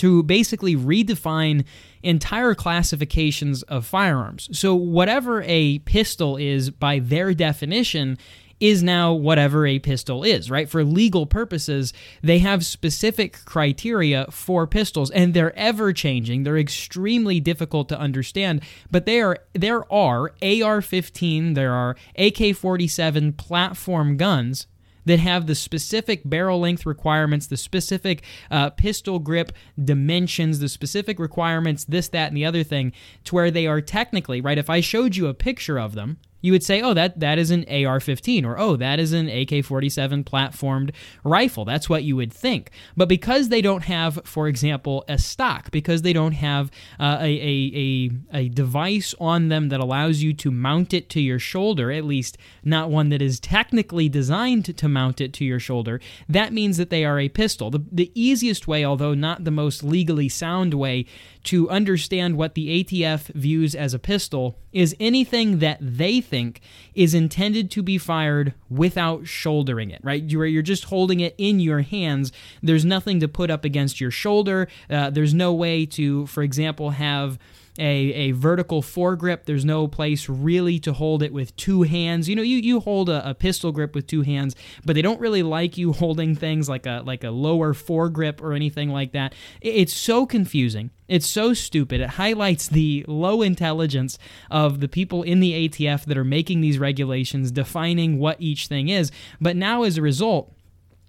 to 0.00 0.22
basically 0.22 0.74
redefine 0.74 1.64
entire 2.02 2.54
classifications 2.54 3.62
of 3.64 3.84
firearms. 3.84 4.48
So, 4.58 4.74
whatever 4.74 5.42
a 5.42 5.80
pistol 5.80 6.38
is 6.38 6.70
by 6.70 7.00
their 7.00 7.34
definition, 7.34 8.16
is 8.60 8.82
now 8.82 9.12
whatever 9.12 9.66
a 9.66 9.78
pistol 9.78 10.22
is, 10.22 10.50
right? 10.50 10.68
For 10.68 10.84
legal 10.84 11.24
purposes, 11.24 11.94
they 12.22 12.38
have 12.40 12.64
specific 12.64 13.42
criteria 13.46 14.26
for 14.30 14.66
pistols 14.66 15.10
and 15.10 15.32
they're 15.32 15.58
ever 15.58 15.94
changing. 15.94 16.42
They're 16.42 16.58
extremely 16.58 17.40
difficult 17.40 17.88
to 17.88 17.98
understand, 17.98 18.62
but 18.90 19.06
they 19.06 19.22
are 19.22 19.38
there 19.54 19.90
are 19.90 20.32
AR-15, 20.42 21.54
there 21.54 21.72
are 21.72 21.96
AK-47 22.16 23.36
platform 23.38 24.18
guns 24.18 24.66
that 25.04 25.18
have 25.18 25.46
the 25.46 25.54
specific 25.54 26.22
barrel 26.24 26.60
length 26.60 26.86
requirements, 26.86 27.46
the 27.46 27.56
specific 27.56 28.22
uh, 28.50 28.70
pistol 28.70 29.18
grip 29.18 29.52
dimensions, 29.82 30.58
the 30.58 30.68
specific 30.68 31.18
requirements, 31.18 31.84
this, 31.84 32.08
that, 32.08 32.28
and 32.28 32.36
the 32.36 32.44
other 32.44 32.62
thing, 32.62 32.92
to 33.24 33.34
where 33.34 33.50
they 33.50 33.66
are 33.66 33.80
technically, 33.80 34.40
right? 34.40 34.58
If 34.58 34.70
I 34.70 34.80
showed 34.80 35.16
you 35.16 35.26
a 35.26 35.34
picture 35.34 35.78
of 35.78 35.94
them, 35.94 36.18
you 36.40 36.52
would 36.52 36.62
say, 36.62 36.80
oh, 36.80 36.94
that, 36.94 37.20
that 37.20 37.38
is 37.38 37.50
an 37.50 37.64
AR 37.68 38.00
15, 38.00 38.44
or 38.44 38.58
oh, 38.58 38.76
that 38.76 38.98
is 38.98 39.12
an 39.12 39.28
AK 39.28 39.64
47 39.64 40.24
platformed 40.24 40.92
rifle. 41.24 41.64
That's 41.64 41.88
what 41.88 42.04
you 42.04 42.16
would 42.16 42.32
think. 42.32 42.70
But 42.96 43.08
because 43.08 43.48
they 43.48 43.62
don't 43.62 43.84
have, 43.84 44.20
for 44.24 44.48
example, 44.48 45.04
a 45.08 45.18
stock, 45.18 45.70
because 45.70 46.02
they 46.02 46.12
don't 46.12 46.32
have 46.32 46.70
uh, 46.98 47.18
a, 47.20 47.24
a, 47.24 47.72
a, 47.74 48.10
a 48.32 48.48
device 48.48 49.14
on 49.20 49.48
them 49.48 49.68
that 49.68 49.80
allows 49.80 50.22
you 50.22 50.32
to 50.34 50.50
mount 50.50 50.94
it 50.94 51.08
to 51.10 51.20
your 51.20 51.38
shoulder, 51.38 51.90
at 51.90 52.04
least 52.04 52.38
not 52.64 52.90
one 52.90 53.08
that 53.10 53.22
is 53.22 53.40
technically 53.40 54.08
designed 54.08 54.76
to, 54.76 54.88
mount 54.90 55.20
it 55.20 55.32
to 55.32 55.44
your 55.44 55.60
shoulder, 55.60 56.00
that 56.28 56.52
means 56.52 56.76
that 56.76 56.90
they 56.90 57.04
are 57.04 57.20
a 57.20 57.28
pistol. 57.28 57.70
The, 57.70 57.84
the 57.92 58.10
easiest 58.14 58.66
way, 58.66 58.84
although 58.84 59.14
not 59.14 59.44
the 59.44 59.50
most 59.50 59.84
legally 59.84 60.28
sound 60.28 60.74
way, 60.74 61.06
to 61.44 61.70
understand 61.70 62.36
what 62.36 62.54
the 62.54 62.84
ATF 62.84 63.32
views 63.34 63.74
as 63.74 63.94
a 63.94 63.98
pistol 63.98 64.58
is 64.72 64.94
anything 65.00 65.58
that 65.58 65.78
they 65.80 66.20
think 66.30 66.60
is 66.94 67.12
intended 67.12 67.70
to 67.72 67.82
be 67.82 67.98
fired 67.98 68.54
without 68.70 69.26
shouldering 69.26 69.90
it, 69.90 70.00
right? 70.02 70.22
You're, 70.22 70.46
you're 70.46 70.62
just 70.62 70.84
holding 70.84 71.20
it 71.20 71.34
in 71.36 71.60
your 71.60 71.82
hands. 71.82 72.32
There's 72.62 72.84
nothing 72.84 73.20
to 73.20 73.28
put 73.28 73.50
up 73.50 73.64
against 73.64 74.00
your 74.00 74.10
shoulder. 74.10 74.68
Uh, 74.88 75.10
there's 75.10 75.34
no 75.34 75.52
way 75.52 75.84
to, 75.86 76.26
for 76.26 76.42
example, 76.42 76.90
have 76.90 77.38
a, 77.78 77.82
a 77.84 78.30
vertical 78.32 78.82
foregrip. 78.82 79.44
There's 79.44 79.64
no 79.64 79.86
place 79.88 80.28
really 80.28 80.78
to 80.80 80.92
hold 80.92 81.22
it 81.22 81.32
with 81.32 81.54
two 81.56 81.82
hands. 81.82 82.28
You 82.28 82.36
know, 82.36 82.42
you, 82.42 82.58
you 82.58 82.80
hold 82.80 83.08
a, 83.08 83.30
a, 83.30 83.34
pistol 83.34 83.72
grip 83.72 83.94
with 83.94 84.06
two 84.06 84.22
hands, 84.22 84.54
but 84.84 84.94
they 84.94 85.02
don't 85.02 85.20
really 85.20 85.42
like 85.42 85.78
you 85.78 85.92
holding 86.00 86.34
things 86.34 86.68
like 86.68 86.86
a 86.86 87.02
like 87.04 87.24
a 87.24 87.30
lower 87.30 87.72
foregrip 87.72 88.40
or 88.40 88.52
anything 88.52 88.90
like 88.90 89.12
that. 89.12 89.34
It's 89.60 89.94
so 89.94 90.26
confusing. 90.26 90.90
It's 91.08 91.26
so 91.26 91.54
stupid. 91.54 92.00
It 92.00 92.10
highlights 92.10 92.68
the 92.68 93.04
low 93.08 93.42
intelligence 93.42 94.18
of 94.50 94.80
the 94.80 94.88
people 94.88 95.22
in 95.22 95.40
the 95.40 95.68
ATF 95.68 96.04
that 96.04 96.16
are 96.16 96.24
making 96.24 96.60
these 96.60 96.78
regulations, 96.78 97.50
defining 97.50 98.18
what 98.18 98.40
each 98.40 98.68
thing 98.68 98.88
is. 98.88 99.10
But 99.40 99.56
now, 99.56 99.82
as 99.82 99.98
a 99.98 100.02
result, 100.02 100.54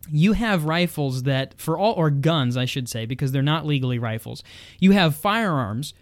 you 0.10 0.34
have 0.34 0.65
rifles 0.65 1.24
that, 1.24 1.60
for 1.60 1.77
all, 1.77 1.94
or 1.94 2.10
guns, 2.10 2.58
I 2.58 2.65
should 2.65 2.89
say, 2.89 3.06
because 3.06 3.32
they're 3.32 3.44
not 3.44 3.65
legally 3.65 4.00
rifles, 4.00 4.44
you 4.80 4.91
have 4.91 5.15
firearms 5.15 5.94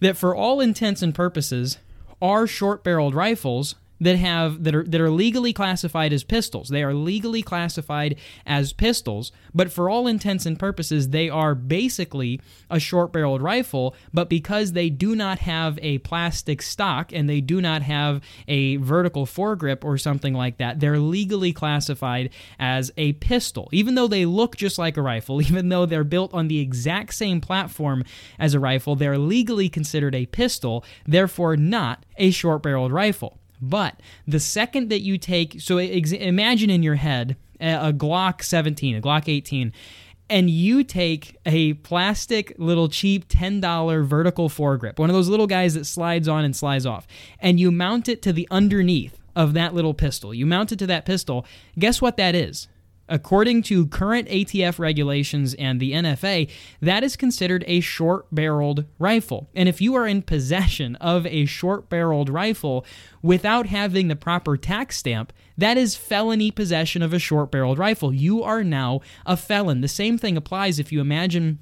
that 0.00 0.16
for 0.16 0.34
all 0.34 0.60
intents 0.60 1.02
and 1.02 1.14
purposes 1.14 1.78
are 2.20 2.46
short-barreled 2.46 3.14
rifles 3.14 3.74
that 4.00 4.16
have 4.16 4.64
that 4.64 4.74
are 4.74 4.84
that 4.84 5.00
are 5.00 5.10
legally 5.10 5.52
classified 5.52 6.12
as 6.12 6.24
pistols. 6.24 6.68
They 6.68 6.82
are 6.82 6.94
legally 6.94 7.42
classified 7.42 8.16
as 8.46 8.72
pistols, 8.72 9.32
but 9.54 9.72
for 9.72 9.88
all 9.88 10.06
intents 10.06 10.46
and 10.46 10.58
purposes 10.58 11.10
they 11.10 11.28
are 11.28 11.54
basically 11.54 12.40
a 12.70 12.80
short-barreled 12.80 13.42
rifle, 13.42 13.94
but 14.12 14.28
because 14.28 14.72
they 14.72 14.90
do 14.90 15.14
not 15.14 15.38
have 15.40 15.78
a 15.82 15.98
plastic 15.98 16.62
stock 16.62 17.12
and 17.12 17.28
they 17.28 17.40
do 17.40 17.60
not 17.60 17.82
have 17.82 18.20
a 18.48 18.76
vertical 18.76 19.26
foregrip 19.26 19.84
or 19.84 19.96
something 19.96 20.34
like 20.34 20.58
that, 20.58 20.80
they're 20.80 20.98
legally 20.98 21.52
classified 21.52 22.30
as 22.58 22.90
a 22.96 23.12
pistol. 23.14 23.68
Even 23.72 23.94
though 23.94 24.08
they 24.08 24.26
look 24.26 24.56
just 24.56 24.78
like 24.78 24.96
a 24.96 25.02
rifle, 25.02 25.40
even 25.46 25.68
though 25.68 25.86
they're 25.86 26.04
built 26.04 26.34
on 26.34 26.48
the 26.48 26.58
exact 26.58 27.14
same 27.14 27.40
platform 27.40 28.04
as 28.38 28.54
a 28.54 28.60
rifle, 28.60 28.96
they're 28.96 29.18
legally 29.18 29.68
considered 29.68 30.14
a 30.14 30.26
pistol, 30.26 30.84
therefore 31.06 31.56
not 31.56 32.04
a 32.16 32.30
short-barreled 32.30 32.92
rifle. 32.92 33.38
But 33.68 34.00
the 34.26 34.40
second 34.40 34.90
that 34.90 35.00
you 35.00 35.18
take, 35.18 35.60
so 35.60 35.78
ex- 35.78 36.12
imagine 36.12 36.70
in 36.70 36.82
your 36.82 36.96
head 36.96 37.36
a, 37.60 37.88
a 37.88 37.92
Glock 37.92 38.42
17, 38.42 38.96
a 38.96 39.00
Glock 39.00 39.28
18, 39.28 39.72
and 40.30 40.48
you 40.48 40.84
take 40.84 41.36
a 41.44 41.74
plastic 41.74 42.54
little 42.58 42.88
cheap 42.88 43.28
$10 43.28 44.06
vertical 44.06 44.48
foregrip, 44.48 44.98
one 44.98 45.10
of 45.10 45.14
those 45.14 45.28
little 45.28 45.46
guys 45.46 45.74
that 45.74 45.84
slides 45.84 46.28
on 46.28 46.44
and 46.44 46.56
slides 46.56 46.86
off, 46.86 47.06
and 47.40 47.60
you 47.60 47.70
mount 47.70 48.08
it 48.08 48.22
to 48.22 48.32
the 48.32 48.48
underneath 48.50 49.18
of 49.36 49.52
that 49.54 49.74
little 49.74 49.94
pistol. 49.94 50.32
You 50.32 50.46
mount 50.46 50.72
it 50.72 50.78
to 50.78 50.86
that 50.86 51.04
pistol. 51.04 51.44
Guess 51.78 52.00
what 52.00 52.16
that 52.16 52.34
is? 52.34 52.68
According 53.08 53.62
to 53.64 53.86
current 53.86 54.28
ATF 54.28 54.78
regulations 54.78 55.54
and 55.54 55.78
the 55.78 55.92
NFA, 55.92 56.50
that 56.80 57.04
is 57.04 57.16
considered 57.16 57.62
a 57.66 57.80
short 57.80 58.26
barreled 58.32 58.86
rifle. 58.98 59.50
And 59.54 59.68
if 59.68 59.80
you 59.80 59.94
are 59.94 60.06
in 60.06 60.22
possession 60.22 60.96
of 60.96 61.26
a 61.26 61.44
short 61.44 61.90
barreled 61.90 62.30
rifle 62.30 62.86
without 63.20 63.66
having 63.66 64.08
the 64.08 64.16
proper 64.16 64.56
tax 64.56 64.96
stamp, 64.96 65.32
that 65.58 65.76
is 65.76 65.96
felony 65.96 66.50
possession 66.50 67.02
of 67.02 67.12
a 67.12 67.18
short 67.18 67.50
barreled 67.50 67.78
rifle. 67.78 68.12
You 68.12 68.42
are 68.42 68.64
now 68.64 69.00
a 69.26 69.36
felon. 69.36 69.82
The 69.82 69.88
same 69.88 70.16
thing 70.16 70.36
applies 70.36 70.78
if 70.78 70.90
you 70.90 71.00
imagine 71.00 71.58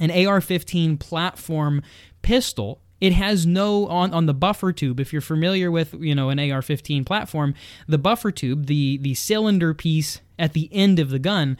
an 0.00 0.10
AR 0.10 0.40
15 0.40 0.96
platform 0.96 1.82
pistol 2.22 2.80
it 3.00 3.12
has 3.12 3.46
no 3.46 3.86
on 3.86 4.12
on 4.12 4.26
the 4.26 4.34
buffer 4.34 4.72
tube. 4.72 5.00
If 5.00 5.12
you're 5.12 5.22
familiar 5.22 5.70
with 5.70 5.94
you 5.94 6.14
know 6.14 6.30
an 6.30 6.38
AR-15 6.38 7.04
platform, 7.04 7.54
the 7.86 7.98
buffer 7.98 8.30
tube, 8.30 8.66
the 8.66 8.98
the 8.98 9.14
cylinder 9.14 9.74
piece 9.74 10.20
at 10.38 10.52
the 10.52 10.68
end 10.72 10.98
of 10.98 11.10
the 11.10 11.18
gun, 11.18 11.56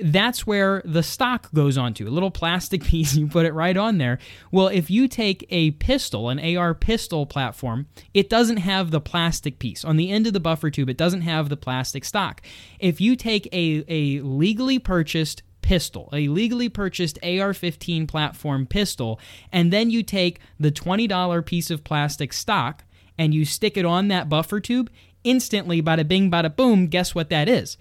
that's 0.00 0.46
where 0.46 0.82
the 0.84 1.02
stock 1.02 1.52
goes 1.52 1.76
onto 1.76 2.08
a 2.08 2.10
little 2.10 2.30
plastic 2.30 2.84
piece. 2.84 3.14
You 3.14 3.26
put 3.26 3.46
it 3.46 3.52
right 3.52 3.76
on 3.76 3.98
there. 3.98 4.18
Well, 4.50 4.68
if 4.68 4.90
you 4.90 5.08
take 5.08 5.46
a 5.50 5.72
pistol, 5.72 6.28
an 6.28 6.56
AR 6.56 6.74
pistol 6.74 7.26
platform, 7.26 7.86
it 8.12 8.28
doesn't 8.28 8.58
have 8.58 8.90
the 8.90 9.00
plastic 9.00 9.58
piece 9.58 9.84
on 9.84 9.96
the 9.96 10.10
end 10.10 10.26
of 10.26 10.32
the 10.32 10.40
buffer 10.40 10.70
tube. 10.70 10.88
It 10.90 10.96
doesn't 10.96 11.22
have 11.22 11.48
the 11.48 11.56
plastic 11.56 12.04
stock. 12.04 12.42
If 12.78 13.00
you 13.00 13.16
take 13.16 13.46
a 13.52 13.84
a 13.88 14.20
legally 14.20 14.78
purchased 14.78 15.42
pistol, 15.64 16.10
a 16.12 16.28
legally 16.28 16.68
purchased 16.68 17.18
AR 17.24 17.54
15 17.54 18.06
platform 18.06 18.66
pistol, 18.66 19.18
and 19.50 19.72
then 19.72 19.90
you 19.90 20.02
take 20.02 20.38
the 20.60 20.70
$20 20.70 21.46
piece 21.46 21.70
of 21.70 21.82
plastic 21.82 22.34
stock 22.34 22.84
and 23.16 23.32
you 23.32 23.46
stick 23.46 23.78
it 23.78 23.86
on 23.86 24.08
that 24.08 24.28
buffer 24.28 24.60
tube, 24.60 24.90
instantly, 25.24 25.80
bada 25.80 26.06
bing, 26.06 26.30
bada 26.30 26.54
boom, 26.54 26.86
guess 26.86 27.14
what 27.14 27.30
that 27.30 27.48
is? 27.48 27.78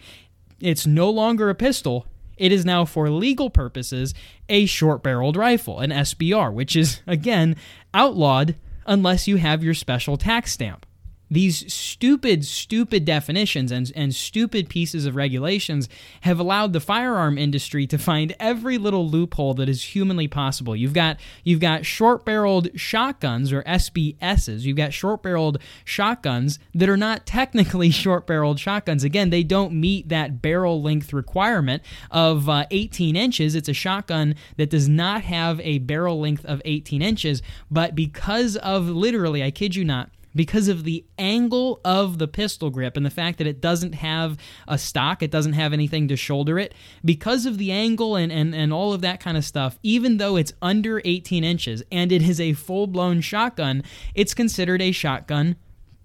It's 0.61 0.87
no 0.87 1.09
longer 1.09 1.49
a 1.49 1.55
pistol. 1.55 2.07
It 2.37 2.53
is 2.53 2.63
now, 2.63 2.85
for 2.85 3.09
legal 3.09 3.49
purposes, 3.49 4.13
a 4.47 4.65
short 4.65 5.03
barreled 5.03 5.35
rifle, 5.35 5.81
an 5.81 5.89
SBR, 5.89 6.53
which 6.53 6.75
is, 6.75 7.01
again, 7.05 7.57
outlawed 7.93 8.55
unless 8.85 9.27
you 9.27 9.35
have 9.37 9.63
your 9.63 9.73
special 9.73 10.15
tax 10.15 10.53
stamp. 10.53 10.85
These 11.33 11.71
stupid, 11.73 12.45
stupid 12.45 13.05
definitions 13.05 13.71
and, 13.71 13.91
and 13.95 14.13
stupid 14.13 14.69
pieces 14.69 15.05
of 15.05 15.15
regulations 15.15 15.89
have 16.21 16.39
allowed 16.39 16.73
the 16.73 16.79
firearm 16.79 17.37
industry 17.37 17.87
to 17.87 17.97
find 17.97 18.35
every 18.39 18.77
little 18.77 19.09
loophole 19.09 19.55
that 19.55 19.67
is 19.67 19.83
humanly 19.95 20.27
possible. 20.27 20.75
You've 20.75 20.93
got 20.93 21.19
you've 21.43 21.59
got 21.59 21.85
short-barreled 21.85 22.79
shotguns 22.79 23.51
or 23.51 23.63
SBSs. 23.63 24.61
You've 24.61 24.77
got 24.77 24.93
short-barreled 24.93 25.57
shotguns 25.83 26.59
that 26.75 26.87
are 26.87 26.97
not 26.97 27.25
technically 27.25 27.89
short-barreled 28.03 28.59
shotguns. 28.59 29.03
Again, 29.03 29.31
they 29.31 29.43
don't 29.43 29.73
meet 29.73 30.09
that 30.09 30.41
barrel 30.41 30.81
length 30.81 31.13
requirement 31.13 31.81
of 32.11 32.47
uh, 32.47 32.65
18 32.69 33.15
inches. 33.15 33.55
It's 33.55 33.69
a 33.69 33.73
shotgun 33.73 34.35
that 34.57 34.69
does 34.69 34.87
not 34.87 35.23
have 35.23 35.59
a 35.61 35.79
barrel 35.79 36.19
length 36.19 36.45
of 36.45 36.61
18 36.63 37.01
inches, 37.01 37.41
but 37.71 37.95
because 37.95 38.55
of 38.57 38.87
literally, 38.87 39.43
I 39.43 39.49
kid 39.49 39.75
you 39.75 39.83
not, 39.83 40.09
because 40.35 40.67
of 40.67 40.83
the 40.83 41.05
angle 41.17 41.79
of 41.83 42.17
the 42.17 42.27
pistol 42.27 42.69
grip 42.69 42.97
and 42.97 43.05
the 43.05 43.09
fact 43.09 43.37
that 43.37 43.47
it 43.47 43.61
doesn't 43.61 43.93
have 43.93 44.37
a 44.67 44.77
stock, 44.77 45.21
it 45.21 45.31
doesn't 45.31 45.53
have 45.53 45.73
anything 45.73 46.07
to 46.07 46.15
shoulder 46.15 46.59
it, 46.59 46.73
because 47.03 47.45
of 47.45 47.57
the 47.57 47.71
angle 47.71 48.15
and, 48.15 48.31
and, 48.31 48.53
and 48.55 48.73
all 48.73 48.93
of 48.93 49.01
that 49.01 49.19
kind 49.19 49.37
of 49.37 49.45
stuff, 49.45 49.77
even 49.83 50.17
though 50.17 50.35
it's 50.35 50.53
under 50.61 51.01
18 51.05 51.43
inches 51.43 51.83
and 51.91 52.11
it 52.11 52.21
is 52.21 52.39
a 52.39 52.53
full 52.53 52.87
blown 52.87 53.21
shotgun, 53.21 53.83
it's 54.15 54.33
considered 54.33 54.81
a 54.81 54.91
shotgun 54.91 55.55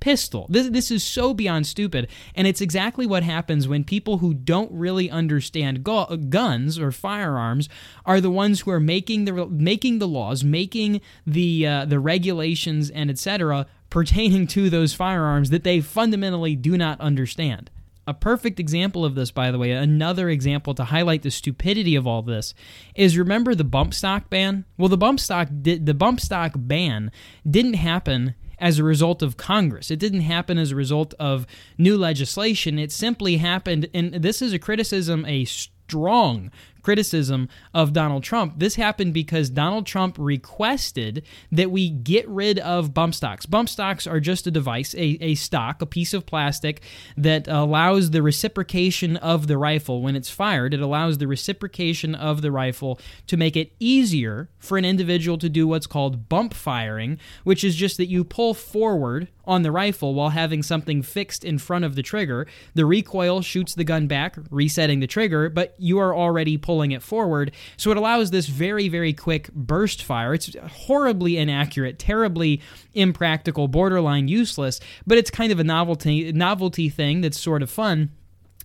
pistol. 0.00 0.46
This, 0.48 0.68
this 0.68 0.90
is 0.90 1.02
so 1.02 1.34
beyond 1.34 1.66
stupid. 1.66 2.08
And 2.34 2.46
it's 2.46 2.60
exactly 2.60 3.06
what 3.06 3.22
happens 3.22 3.66
when 3.66 3.84
people 3.84 4.18
who 4.18 4.34
don't 4.34 4.70
really 4.72 5.10
understand 5.10 5.84
gu- 5.84 6.16
guns 6.16 6.78
or 6.78 6.92
firearms 6.92 7.68
are 8.04 8.20
the 8.20 8.30
ones 8.30 8.60
who 8.60 8.70
are 8.70 8.80
making 8.80 9.24
the 9.24 9.46
making 9.46 9.98
the 9.98 10.08
laws, 10.08 10.44
making 10.44 11.00
the 11.26 11.66
uh, 11.66 11.84
the 11.84 12.00
regulations 12.00 12.90
and 12.90 13.10
etc 13.10 13.66
pertaining 13.90 14.46
to 14.48 14.70
those 14.70 14.94
firearms 14.94 15.50
that 15.50 15.64
they 15.64 15.80
fundamentally 15.80 16.54
do 16.56 16.76
not 16.76 17.00
understand. 17.00 17.70
A 18.06 18.14
perfect 18.14 18.58
example 18.58 19.04
of 19.04 19.14
this, 19.14 19.30
by 19.30 19.50
the 19.50 19.58
way, 19.58 19.72
another 19.72 20.30
example 20.30 20.74
to 20.74 20.84
highlight 20.84 21.22
the 21.22 21.30
stupidity 21.30 21.94
of 21.94 22.06
all 22.06 22.22
this, 22.22 22.54
is 22.94 23.18
remember 23.18 23.54
the 23.54 23.64
bump 23.64 23.92
stock 23.92 24.30
ban? 24.30 24.64
Well, 24.78 24.88
the 24.88 24.96
bump 24.96 25.20
stock 25.20 25.48
di- 25.60 25.76
the 25.76 25.92
bump 25.92 26.20
stock 26.20 26.52
ban 26.56 27.12
didn't 27.48 27.74
happen 27.74 28.34
as 28.58 28.78
a 28.78 28.84
result 28.84 29.22
of 29.22 29.36
Congress. 29.36 29.90
It 29.90 29.98
didn't 29.98 30.22
happen 30.22 30.56
as 30.56 30.72
a 30.72 30.76
result 30.76 31.12
of 31.20 31.46
new 31.76 31.98
legislation. 31.98 32.78
It 32.78 32.92
simply 32.92 33.36
happened, 33.36 33.88
and 33.92 34.14
this 34.14 34.40
is 34.40 34.54
a 34.54 34.58
criticism, 34.58 35.24
a 35.26 35.44
strong 35.44 36.50
criticism 36.88 37.50
of 37.74 37.92
Donald 37.92 38.22
Trump. 38.22 38.54
This 38.56 38.76
happened 38.76 39.12
because 39.12 39.50
Donald 39.50 39.84
Trump 39.84 40.16
requested 40.18 41.22
that 41.52 41.70
we 41.70 41.90
get 41.90 42.26
rid 42.26 42.58
of 42.60 42.94
bump 42.94 43.14
stocks. 43.14 43.44
Bump 43.44 43.68
stocks 43.68 44.06
are 44.06 44.20
just 44.20 44.46
a 44.46 44.50
device, 44.50 44.94
a, 44.94 45.18
a 45.20 45.34
stock, 45.34 45.82
a 45.82 45.86
piece 45.86 46.14
of 46.14 46.24
plastic 46.24 46.80
that 47.14 47.46
allows 47.46 48.12
the 48.12 48.22
reciprocation 48.22 49.18
of 49.18 49.48
the 49.48 49.58
rifle 49.58 50.00
when 50.00 50.16
it's 50.16 50.30
fired. 50.30 50.72
It 50.72 50.80
allows 50.80 51.18
the 51.18 51.26
reciprocation 51.26 52.14
of 52.14 52.40
the 52.40 52.50
rifle 52.50 52.98
to 53.26 53.36
make 53.36 53.54
it 53.54 53.72
easier 53.78 54.48
for 54.58 54.78
an 54.78 54.86
individual 54.86 55.36
to 55.36 55.50
do 55.50 55.68
what's 55.68 55.86
called 55.86 56.30
bump 56.30 56.54
firing, 56.54 57.18
which 57.44 57.64
is 57.64 57.76
just 57.76 57.98
that 57.98 58.06
you 58.06 58.24
pull 58.24 58.54
forward 58.54 59.28
on 59.44 59.62
the 59.62 59.72
rifle 59.72 60.14
while 60.14 60.28
having 60.28 60.62
something 60.62 61.02
fixed 61.02 61.42
in 61.42 61.58
front 61.58 61.84
of 61.84 61.96
the 61.96 62.02
trigger. 62.02 62.46
The 62.74 62.84
recoil 62.84 63.40
shoots 63.40 63.74
the 63.74 63.82
gun 63.82 64.06
back, 64.06 64.36
resetting 64.50 65.00
the 65.00 65.06
trigger, 65.06 65.48
but 65.48 65.74
you 65.78 65.98
are 65.98 66.14
already 66.14 66.58
pulling 66.58 66.77
pulling 66.78 66.92
it 66.92 67.02
forward. 67.02 67.50
So 67.76 67.90
it 67.90 67.96
allows 67.96 68.30
this 68.30 68.46
very, 68.46 68.88
very 68.88 69.12
quick 69.12 69.52
burst 69.52 70.00
fire. 70.00 70.32
It's 70.32 70.54
horribly 70.86 71.36
inaccurate, 71.36 71.98
terribly 71.98 72.60
impractical, 72.94 73.66
borderline 73.66 74.28
useless, 74.28 74.78
but 75.04 75.18
it's 75.18 75.28
kind 75.28 75.50
of 75.50 75.58
a 75.58 75.64
novelty 75.64 76.30
novelty 76.30 76.88
thing 76.88 77.20
that's 77.20 77.40
sort 77.40 77.64
of 77.64 77.70
fun 77.70 78.10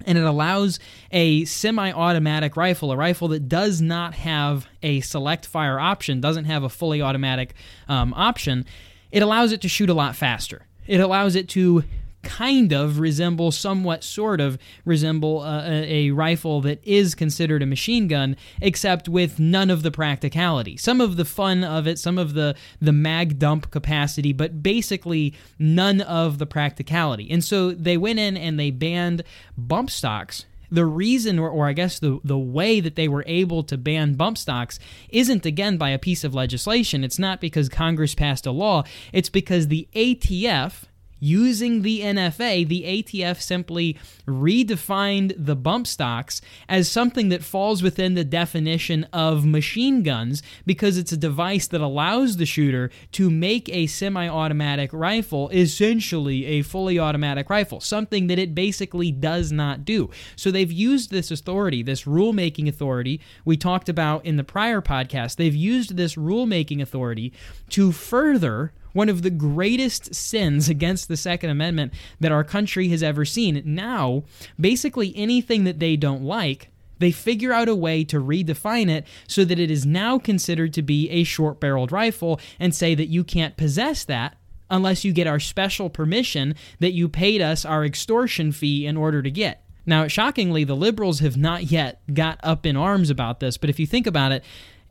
and 0.05 0.15
it 0.17 0.23
allows 0.23 0.79
a 1.11 1.45
semi-automatic 1.45 2.55
rifle, 2.55 2.91
a 2.91 2.97
rifle 2.97 3.29
that 3.29 3.47
does 3.47 3.81
not 3.81 4.13
have 4.13 4.67
a 4.83 4.99
select 5.01 5.47
fire 5.47 5.79
option, 5.79 6.21
doesn't 6.21 6.45
have 6.45 6.63
a 6.63 6.69
fully 6.69 7.01
automatic 7.01 7.55
um, 7.87 8.13
option. 8.15 8.65
It 9.11 9.23
allows 9.23 9.51
it 9.51 9.61
to 9.61 9.69
shoot 9.69 9.89
a 9.89 9.93
lot 9.93 10.15
faster. 10.15 10.67
It 10.85 10.99
allows 10.99 11.35
it 11.35 11.49
to 11.49 11.83
kind 12.23 12.71
of 12.73 12.99
resemble, 12.99 13.51
somewhat 13.51 14.03
sort 14.03 14.41
of 14.41 14.57
resemble 14.85 15.41
uh, 15.41 15.61
a, 15.63 16.07
a, 16.07 16.11
rifle 16.11 16.61
that 16.61 16.79
is 16.83 17.15
considered 17.15 17.61
a 17.61 17.65
machine 17.65 18.07
gun, 18.07 18.35
except 18.61 19.07
with 19.07 19.39
none 19.39 19.69
of 19.69 19.83
the 19.83 19.91
practicality. 19.91 20.77
Some 20.77 21.01
of 21.01 21.17
the 21.17 21.25
fun 21.25 21.63
of 21.63 21.87
it, 21.87 21.99
some 21.99 22.17
of 22.17 22.33
the, 22.33 22.55
the 22.81 22.93
mag 22.93 23.37
dump 23.37 23.69
capacity, 23.71 24.33
but 24.33 24.63
basically 24.63 25.33
none 25.59 26.01
of 26.01 26.37
the 26.37 26.45
practicality. 26.45 27.29
And 27.29 27.43
so 27.43 27.71
they 27.71 27.97
went 27.97 28.19
in 28.19 28.37
and 28.37 28.59
they 28.59 28.71
banned 28.71 29.23
bump 29.57 29.89
stocks 29.89 30.45
the 30.73 30.85
reason, 30.85 31.37
or, 31.37 31.49
or, 31.49 31.67
I 31.67 31.73
guess 31.73 31.99
the, 31.99 32.19
the 32.23 32.37
way 32.37 32.79
that 32.79 32.95
they 32.95 33.07
were 33.07 33.23
able 33.27 33.61
to 33.65 33.77
ban 33.77 34.15
bump 34.15 34.39
stocks 34.39 34.79
isn't 35.09 35.45
again 35.45 35.77
by 35.77 35.91
a 35.91 35.99
piece 35.99 36.23
of 36.23 36.33
legislation. 36.33 37.03
It's 37.03 37.19
not 37.19 37.39
because 37.39 37.69
Congress 37.69 38.15
passed 38.15 38.47
a 38.47 38.51
law. 38.51 38.83
It's 39.11 39.29
because 39.29 39.67
the 39.67 39.87
ATF, 39.93 40.85
using 41.23 41.81
the 41.81 42.01
NFA, 42.01 42.67
the 42.67 42.83
ATF 42.83 43.41
simply 43.41 43.97
redefined 44.27 45.33
the 45.37 45.55
bump 45.55 45.87
stocks 45.87 46.41
as 46.67 46.91
something 46.91 47.29
that 47.29 47.43
falls 47.43 47.81
within 47.81 48.13
the 48.13 48.25
definition 48.25 49.05
of 49.13 49.45
machine 49.45 50.03
guns 50.03 50.43
because 50.65 50.97
it's 50.97 51.13
a 51.13 51.17
device 51.17 51.67
that 51.67 51.81
allows 51.81 52.37
the 52.37 52.45
shooter 52.45 52.91
to 53.13 53.29
make 53.29 53.69
a 53.69 53.87
semi 53.87 54.27
automatic 54.27 54.91
rifle 54.91 55.49
essentially 55.49 56.45
a 56.45 56.61
fully 56.61 56.99
automatic 56.99 57.49
rifle, 57.49 57.79
something 57.79 58.27
that 58.27 58.39
it 58.39 58.53
basically 58.53 59.11
does 59.11 59.51
not 59.51 59.85
do. 59.85 60.09
So 60.35 60.51
they've 60.51 60.71
used 60.71 61.09
this 61.09 61.31
authority, 61.31 61.83
this 61.83 62.03
rulemaking 62.03 62.67
authority 62.67 63.21
we 63.45 63.55
talked 63.55 63.87
about 63.87 64.25
in 64.25 64.35
the 64.35 64.43
prior 64.43 64.81
podcast, 64.81 65.37
they've 65.37 65.55
used 65.55 65.95
this 65.95 66.15
rulemaking 66.15 66.81
authority 66.81 67.31
to 67.69 67.91
further 67.91 68.73
one 68.93 69.09
of 69.09 69.21
the 69.21 69.29
greatest 69.29 70.15
sins 70.15 70.69
against 70.69 71.07
the 71.07 71.17
Second 71.17 71.49
Amendment 71.49 71.93
that 72.19 72.31
our 72.31 72.43
country 72.43 72.89
has 72.89 73.03
ever 73.03 73.25
seen. 73.25 73.61
Now, 73.65 74.23
basically 74.59 75.13
anything 75.15 75.65
that 75.65 75.79
they 75.79 75.97
don't 75.97 76.23
like, 76.23 76.69
they 76.99 77.11
figure 77.11 77.51
out 77.51 77.67
a 77.67 77.75
way 77.75 78.03
to 78.05 78.21
redefine 78.21 78.89
it 78.89 79.05
so 79.27 79.43
that 79.43 79.59
it 79.59 79.69
is 79.69 79.85
now 79.85 80.17
considered 80.17 80.73
to 80.73 80.81
be 80.81 81.09
a 81.09 81.23
short 81.23 81.59
barreled 81.59 81.91
rifle 81.91 82.39
and 82.59 82.73
say 82.73 82.95
that 82.95 83.09
you 83.09 83.23
can't 83.23 83.57
possess 83.57 84.05
that 84.05 84.37
unless 84.69 85.03
you 85.03 85.11
get 85.11 85.27
our 85.27 85.39
special 85.39 85.89
permission 85.89 86.55
that 86.79 86.93
you 86.93 87.09
paid 87.09 87.41
us 87.41 87.65
our 87.65 87.83
extortion 87.83 88.51
fee 88.51 88.85
in 88.85 88.95
order 88.95 89.21
to 89.21 89.29
get. 89.29 89.63
Now, 89.85 90.07
shockingly, 90.07 90.63
the 90.63 90.75
liberals 90.75 91.19
have 91.19 91.35
not 91.35 91.63
yet 91.71 92.01
got 92.13 92.39
up 92.41 92.65
in 92.65 92.77
arms 92.77 93.09
about 93.09 93.39
this, 93.39 93.57
but 93.57 93.69
if 93.69 93.79
you 93.79 93.85
think 93.85 94.07
about 94.07 94.31
it, 94.31 94.43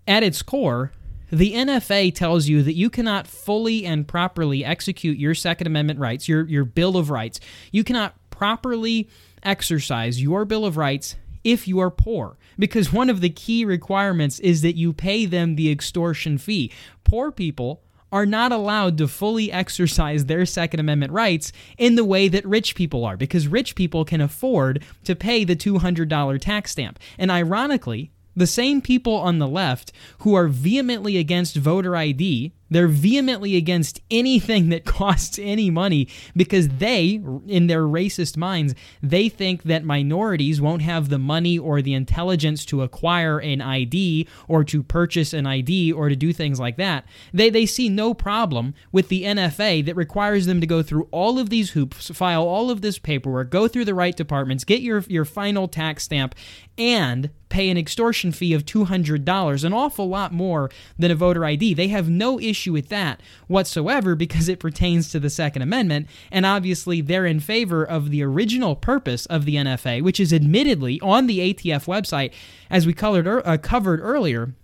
at 0.07 0.23
its 0.23 0.43
core, 0.43 0.93
the 1.33 1.55
NFA 1.55 2.14
tells 2.14 2.47
you 2.47 2.62
that 2.62 2.75
you 2.75 2.90
cannot 2.90 3.27
fully 3.27 3.87
and 3.87 4.07
properly 4.07 4.62
execute 4.62 5.18
your 5.18 5.35
Second 5.35 5.66
Amendment 5.66 5.99
rights, 5.99 6.29
your, 6.29 6.47
your 6.47 6.66
Bill 6.66 6.99
of 6.99 7.09
Rights. 7.09 7.40
You 7.71 7.85
cannot 7.85 8.14
properly 8.29 9.09
exercise 9.42 10.21
your 10.21 10.45
Bill 10.45 10.66
of 10.66 10.77
Rights 10.77 11.16
if 11.42 11.66
you 11.66 11.79
are 11.81 11.90
poor, 11.90 12.37
because 12.59 12.92
one 12.92 13.09
of 13.09 13.23
the 13.23 13.31
key 13.31 13.64
requirements 13.64 14.40
is 14.40 14.61
that 14.61 14.77
you 14.77 14.92
pay 14.92 15.25
them 15.25 15.57
the 15.57 15.71
extortion 15.71 16.37
fee. 16.37 16.71
Poor 17.03 17.33
people 17.33 17.83
are 18.12 18.27
not 18.27 18.53
allowed 18.53 18.99
to 18.99 19.09
fully 19.09 19.51
exercise 19.51 20.27
their 20.27 20.45
Second 20.45 20.81
Amendment 20.81 21.12
rights 21.12 21.51
in 21.79 21.95
the 21.95 22.05
way 22.05 22.29
that 22.29 22.45
rich 22.45 22.75
people 22.75 23.07
are, 23.07 23.16
because 23.16 23.49
rich 23.49 23.75
people 23.75 24.05
can 24.05 24.21
afford 24.21 24.85
to 25.05 25.16
pay 25.16 25.45
the 25.45 25.57
$200 25.57 26.40
tax 26.42 26.73
stamp. 26.73 26.99
And 27.16 27.31
ironically, 27.31 28.12
the 28.35 28.47
same 28.47 28.81
people 28.81 29.14
on 29.14 29.38
the 29.38 29.49
left 29.49 29.92
who 30.18 30.35
are 30.35 30.49
vehemently 30.49 31.16
against 31.16 31.57
voter 31.57 31.97
ID 31.97 32.53
they're 32.73 32.89
vehemently 32.89 33.57
against 33.57 34.01
anything 34.11 34.69
that 34.71 34.85
costs 34.93 35.39
any 35.41 35.71
money 35.71 36.09
because 36.37 36.69
they, 36.69 37.21
in 37.47 37.67
their 37.67 37.83
racist 37.83 38.37
minds, 38.37 38.75
they 39.03 39.29
think 39.29 39.65
that 39.65 39.85
minorities 39.85 40.61
won't 40.61 40.83
have 40.83 41.09
the 41.09 41.19
money 41.19 41.59
or 41.59 41.83
the 41.83 41.95
intelligence 41.95 42.65
to 42.67 42.83
acquire 42.83 43.39
an 43.39 43.61
ID 43.61 44.29
or 44.49 44.65
to 44.65 44.83
purchase 44.83 45.33
an 45.33 45.47
ID 45.47 45.93
or 45.93 46.09
to 46.09 46.17
do 46.17 46.33
things 46.33 46.59
like 46.61 46.77
that. 46.77 47.07
They, 47.33 47.51
they 47.51 47.67
see 47.67 47.89
no 47.89 48.15
problem 48.15 48.75
with 48.91 49.09
the 49.09 49.25
NFA 49.25 49.85
that 49.87 49.97
requires 49.97 50.47
them 50.47 50.61
to 50.61 50.67
go 50.67 50.83
through 50.83 51.09
all 51.11 51.39
of 51.39 51.51
these 51.51 51.71
hoops, 51.71 52.11
file 52.11 52.43
all 52.43 52.71
of 52.71 52.81
this 52.81 52.99
paperwork, 52.99 53.51
go 53.51 53.69
through 53.69 53.85
the 53.85 53.95
right 53.95 54.17
departments, 54.17 54.65
get 54.65 54.81
your, 54.81 55.01
your 55.09 55.25
final 55.25 55.69
tax 55.69 56.05
stamp, 56.05 56.35
and 56.79 57.31
pay 57.53 57.69
an 57.69 57.77
extortion 57.77 58.33
fee 58.33 58.55
of 58.55 58.65
$200, 58.65 59.65
an 59.65 59.73
awful 59.75 60.09
lot 60.09 60.33
more 60.33 60.71
than 60.99 61.11
a 61.11 61.15
voter 61.15 61.45
ID. 61.45 61.75
They 61.75 61.89
have 61.89 62.09
no 62.09 62.41
issue 62.41 62.62
issue 62.62 62.72
with 62.72 62.88
that 62.88 63.20
whatsoever 63.48 64.14
because 64.14 64.48
it 64.48 64.61
pertains 64.61 65.11
to 65.11 65.18
the 65.18 65.31
Second 65.31 65.62
Amendment, 65.62 66.07
and 66.31 66.46
obviously 66.46 67.01
they're 67.01 67.27
in 67.27 67.40
favor 67.40 67.85
of 67.85 68.11
the 68.11 68.22
original 68.22 68.77
purpose 68.77 69.27
of 69.27 69.44
the 69.44 69.57
NFA, 69.57 70.03
which 70.03 70.20
is 70.20 70.33
admittedly 70.33 71.01
on 71.01 71.27
the 71.27 71.40
ATF 71.40 71.87
website, 71.87 72.33
as 72.70 72.87
we 72.87 72.92
colored, 72.92 73.27
uh, 73.27 73.59
covered 73.59 74.01
earlier. 74.01 74.55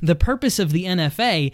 The 0.00 0.14
purpose 0.14 0.58
of 0.58 0.70
the 0.70 0.84
NFA 0.84 1.52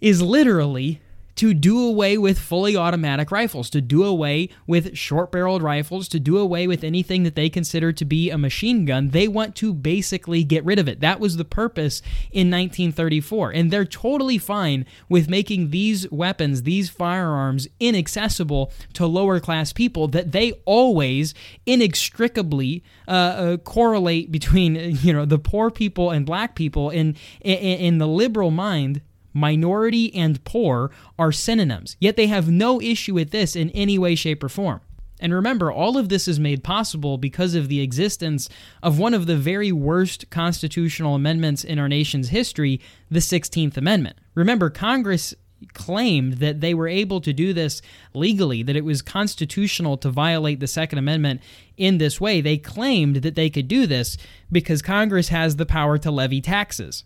is 0.00 0.22
literally 0.22 1.00
to 1.36 1.54
do 1.54 1.86
away 1.86 2.18
with 2.18 2.38
fully 2.38 2.76
automatic 2.76 3.30
rifles, 3.30 3.70
to 3.70 3.80
do 3.80 4.04
away 4.04 4.48
with 4.66 4.96
short 4.96 5.32
barreled 5.32 5.62
rifles, 5.62 6.08
to 6.08 6.20
do 6.20 6.38
away 6.38 6.66
with 6.66 6.84
anything 6.84 7.22
that 7.22 7.34
they 7.34 7.48
consider 7.48 7.92
to 7.92 8.04
be 8.04 8.30
a 8.30 8.38
machine 8.38 8.84
gun. 8.84 9.10
They 9.10 9.28
want 9.28 9.56
to 9.56 9.72
basically 9.72 10.44
get 10.44 10.64
rid 10.64 10.78
of 10.78 10.88
it. 10.88 11.00
That 11.00 11.20
was 11.20 11.36
the 11.36 11.44
purpose 11.44 12.00
in 12.30 12.50
1934. 12.50 13.52
And 13.52 13.70
they're 13.70 13.84
totally 13.84 14.38
fine 14.38 14.84
with 15.08 15.28
making 15.28 15.70
these 15.70 16.10
weapons, 16.10 16.62
these 16.62 16.90
firearms, 16.90 17.66
inaccessible 17.80 18.72
to 18.94 19.06
lower 19.06 19.40
class 19.40 19.72
people 19.72 20.08
that 20.08 20.32
they 20.32 20.52
always 20.64 21.34
inextricably 21.66 22.82
uh, 23.08 23.10
uh, 23.10 23.56
correlate 23.58 24.30
between, 24.30 24.74
you 25.02 25.12
know, 25.12 25.24
the 25.24 25.38
poor 25.38 25.70
people 25.70 26.10
and 26.10 26.26
black 26.26 26.54
people 26.54 26.90
in, 26.90 27.16
in, 27.40 27.56
in 27.56 27.98
the 27.98 28.08
liberal 28.08 28.50
mind 28.50 29.00
minority 29.32 30.14
and 30.14 30.42
poor 30.44 30.90
are 31.18 31.32
synonyms, 31.32 31.96
yet 32.00 32.16
they 32.16 32.26
have 32.26 32.50
no 32.50 32.80
issue 32.80 33.14
with 33.14 33.30
this 33.30 33.56
in 33.56 33.70
any 33.70 33.98
way, 33.98 34.14
shape, 34.14 34.42
or 34.42 34.48
form. 34.48 34.80
And 35.20 35.32
remember, 35.32 35.70
all 35.70 35.96
of 35.96 36.08
this 36.08 36.26
is 36.26 36.40
made 36.40 36.64
possible 36.64 37.16
because 37.16 37.54
of 37.54 37.68
the 37.68 37.80
existence 37.80 38.48
of 38.82 38.98
one 38.98 39.14
of 39.14 39.26
the 39.26 39.36
very 39.36 39.70
worst 39.70 40.30
constitutional 40.30 41.14
amendments 41.14 41.62
in 41.62 41.78
our 41.78 41.88
nation's 41.88 42.30
history, 42.30 42.80
the 43.08 43.20
16th 43.20 43.76
Amendment. 43.76 44.16
Remember, 44.34 44.68
Congress 44.68 45.32
claimed 45.74 46.34
that 46.34 46.60
they 46.60 46.74
were 46.74 46.88
able 46.88 47.20
to 47.20 47.32
do 47.32 47.52
this 47.52 47.80
legally, 48.14 48.64
that 48.64 48.74
it 48.74 48.84
was 48.84 49.00
constitutional 49.00 49.96
to 49.98 50.10
violate 50.10 50.58
the 50.58 50.66
Second 50.66 50.98
Amendment 50.98 51.40
in 51.76 51.98
this 51.98 52.20
way. 52.20 52.40
They 52.40 52.58
claimed 52.58 53.16
that 53.16 53.36
they 53.36 53.48
could 53.48 53.68
do 53.68 53.86
this 53.86 54.16
because 54.50 54.82
Congress 54.82 55.28
has 55.28 55.54
the 55.54 55.66
power 55.66 55.98
to 55.98 56.10
levy 56.10 56.40
taxes 56.40 57.04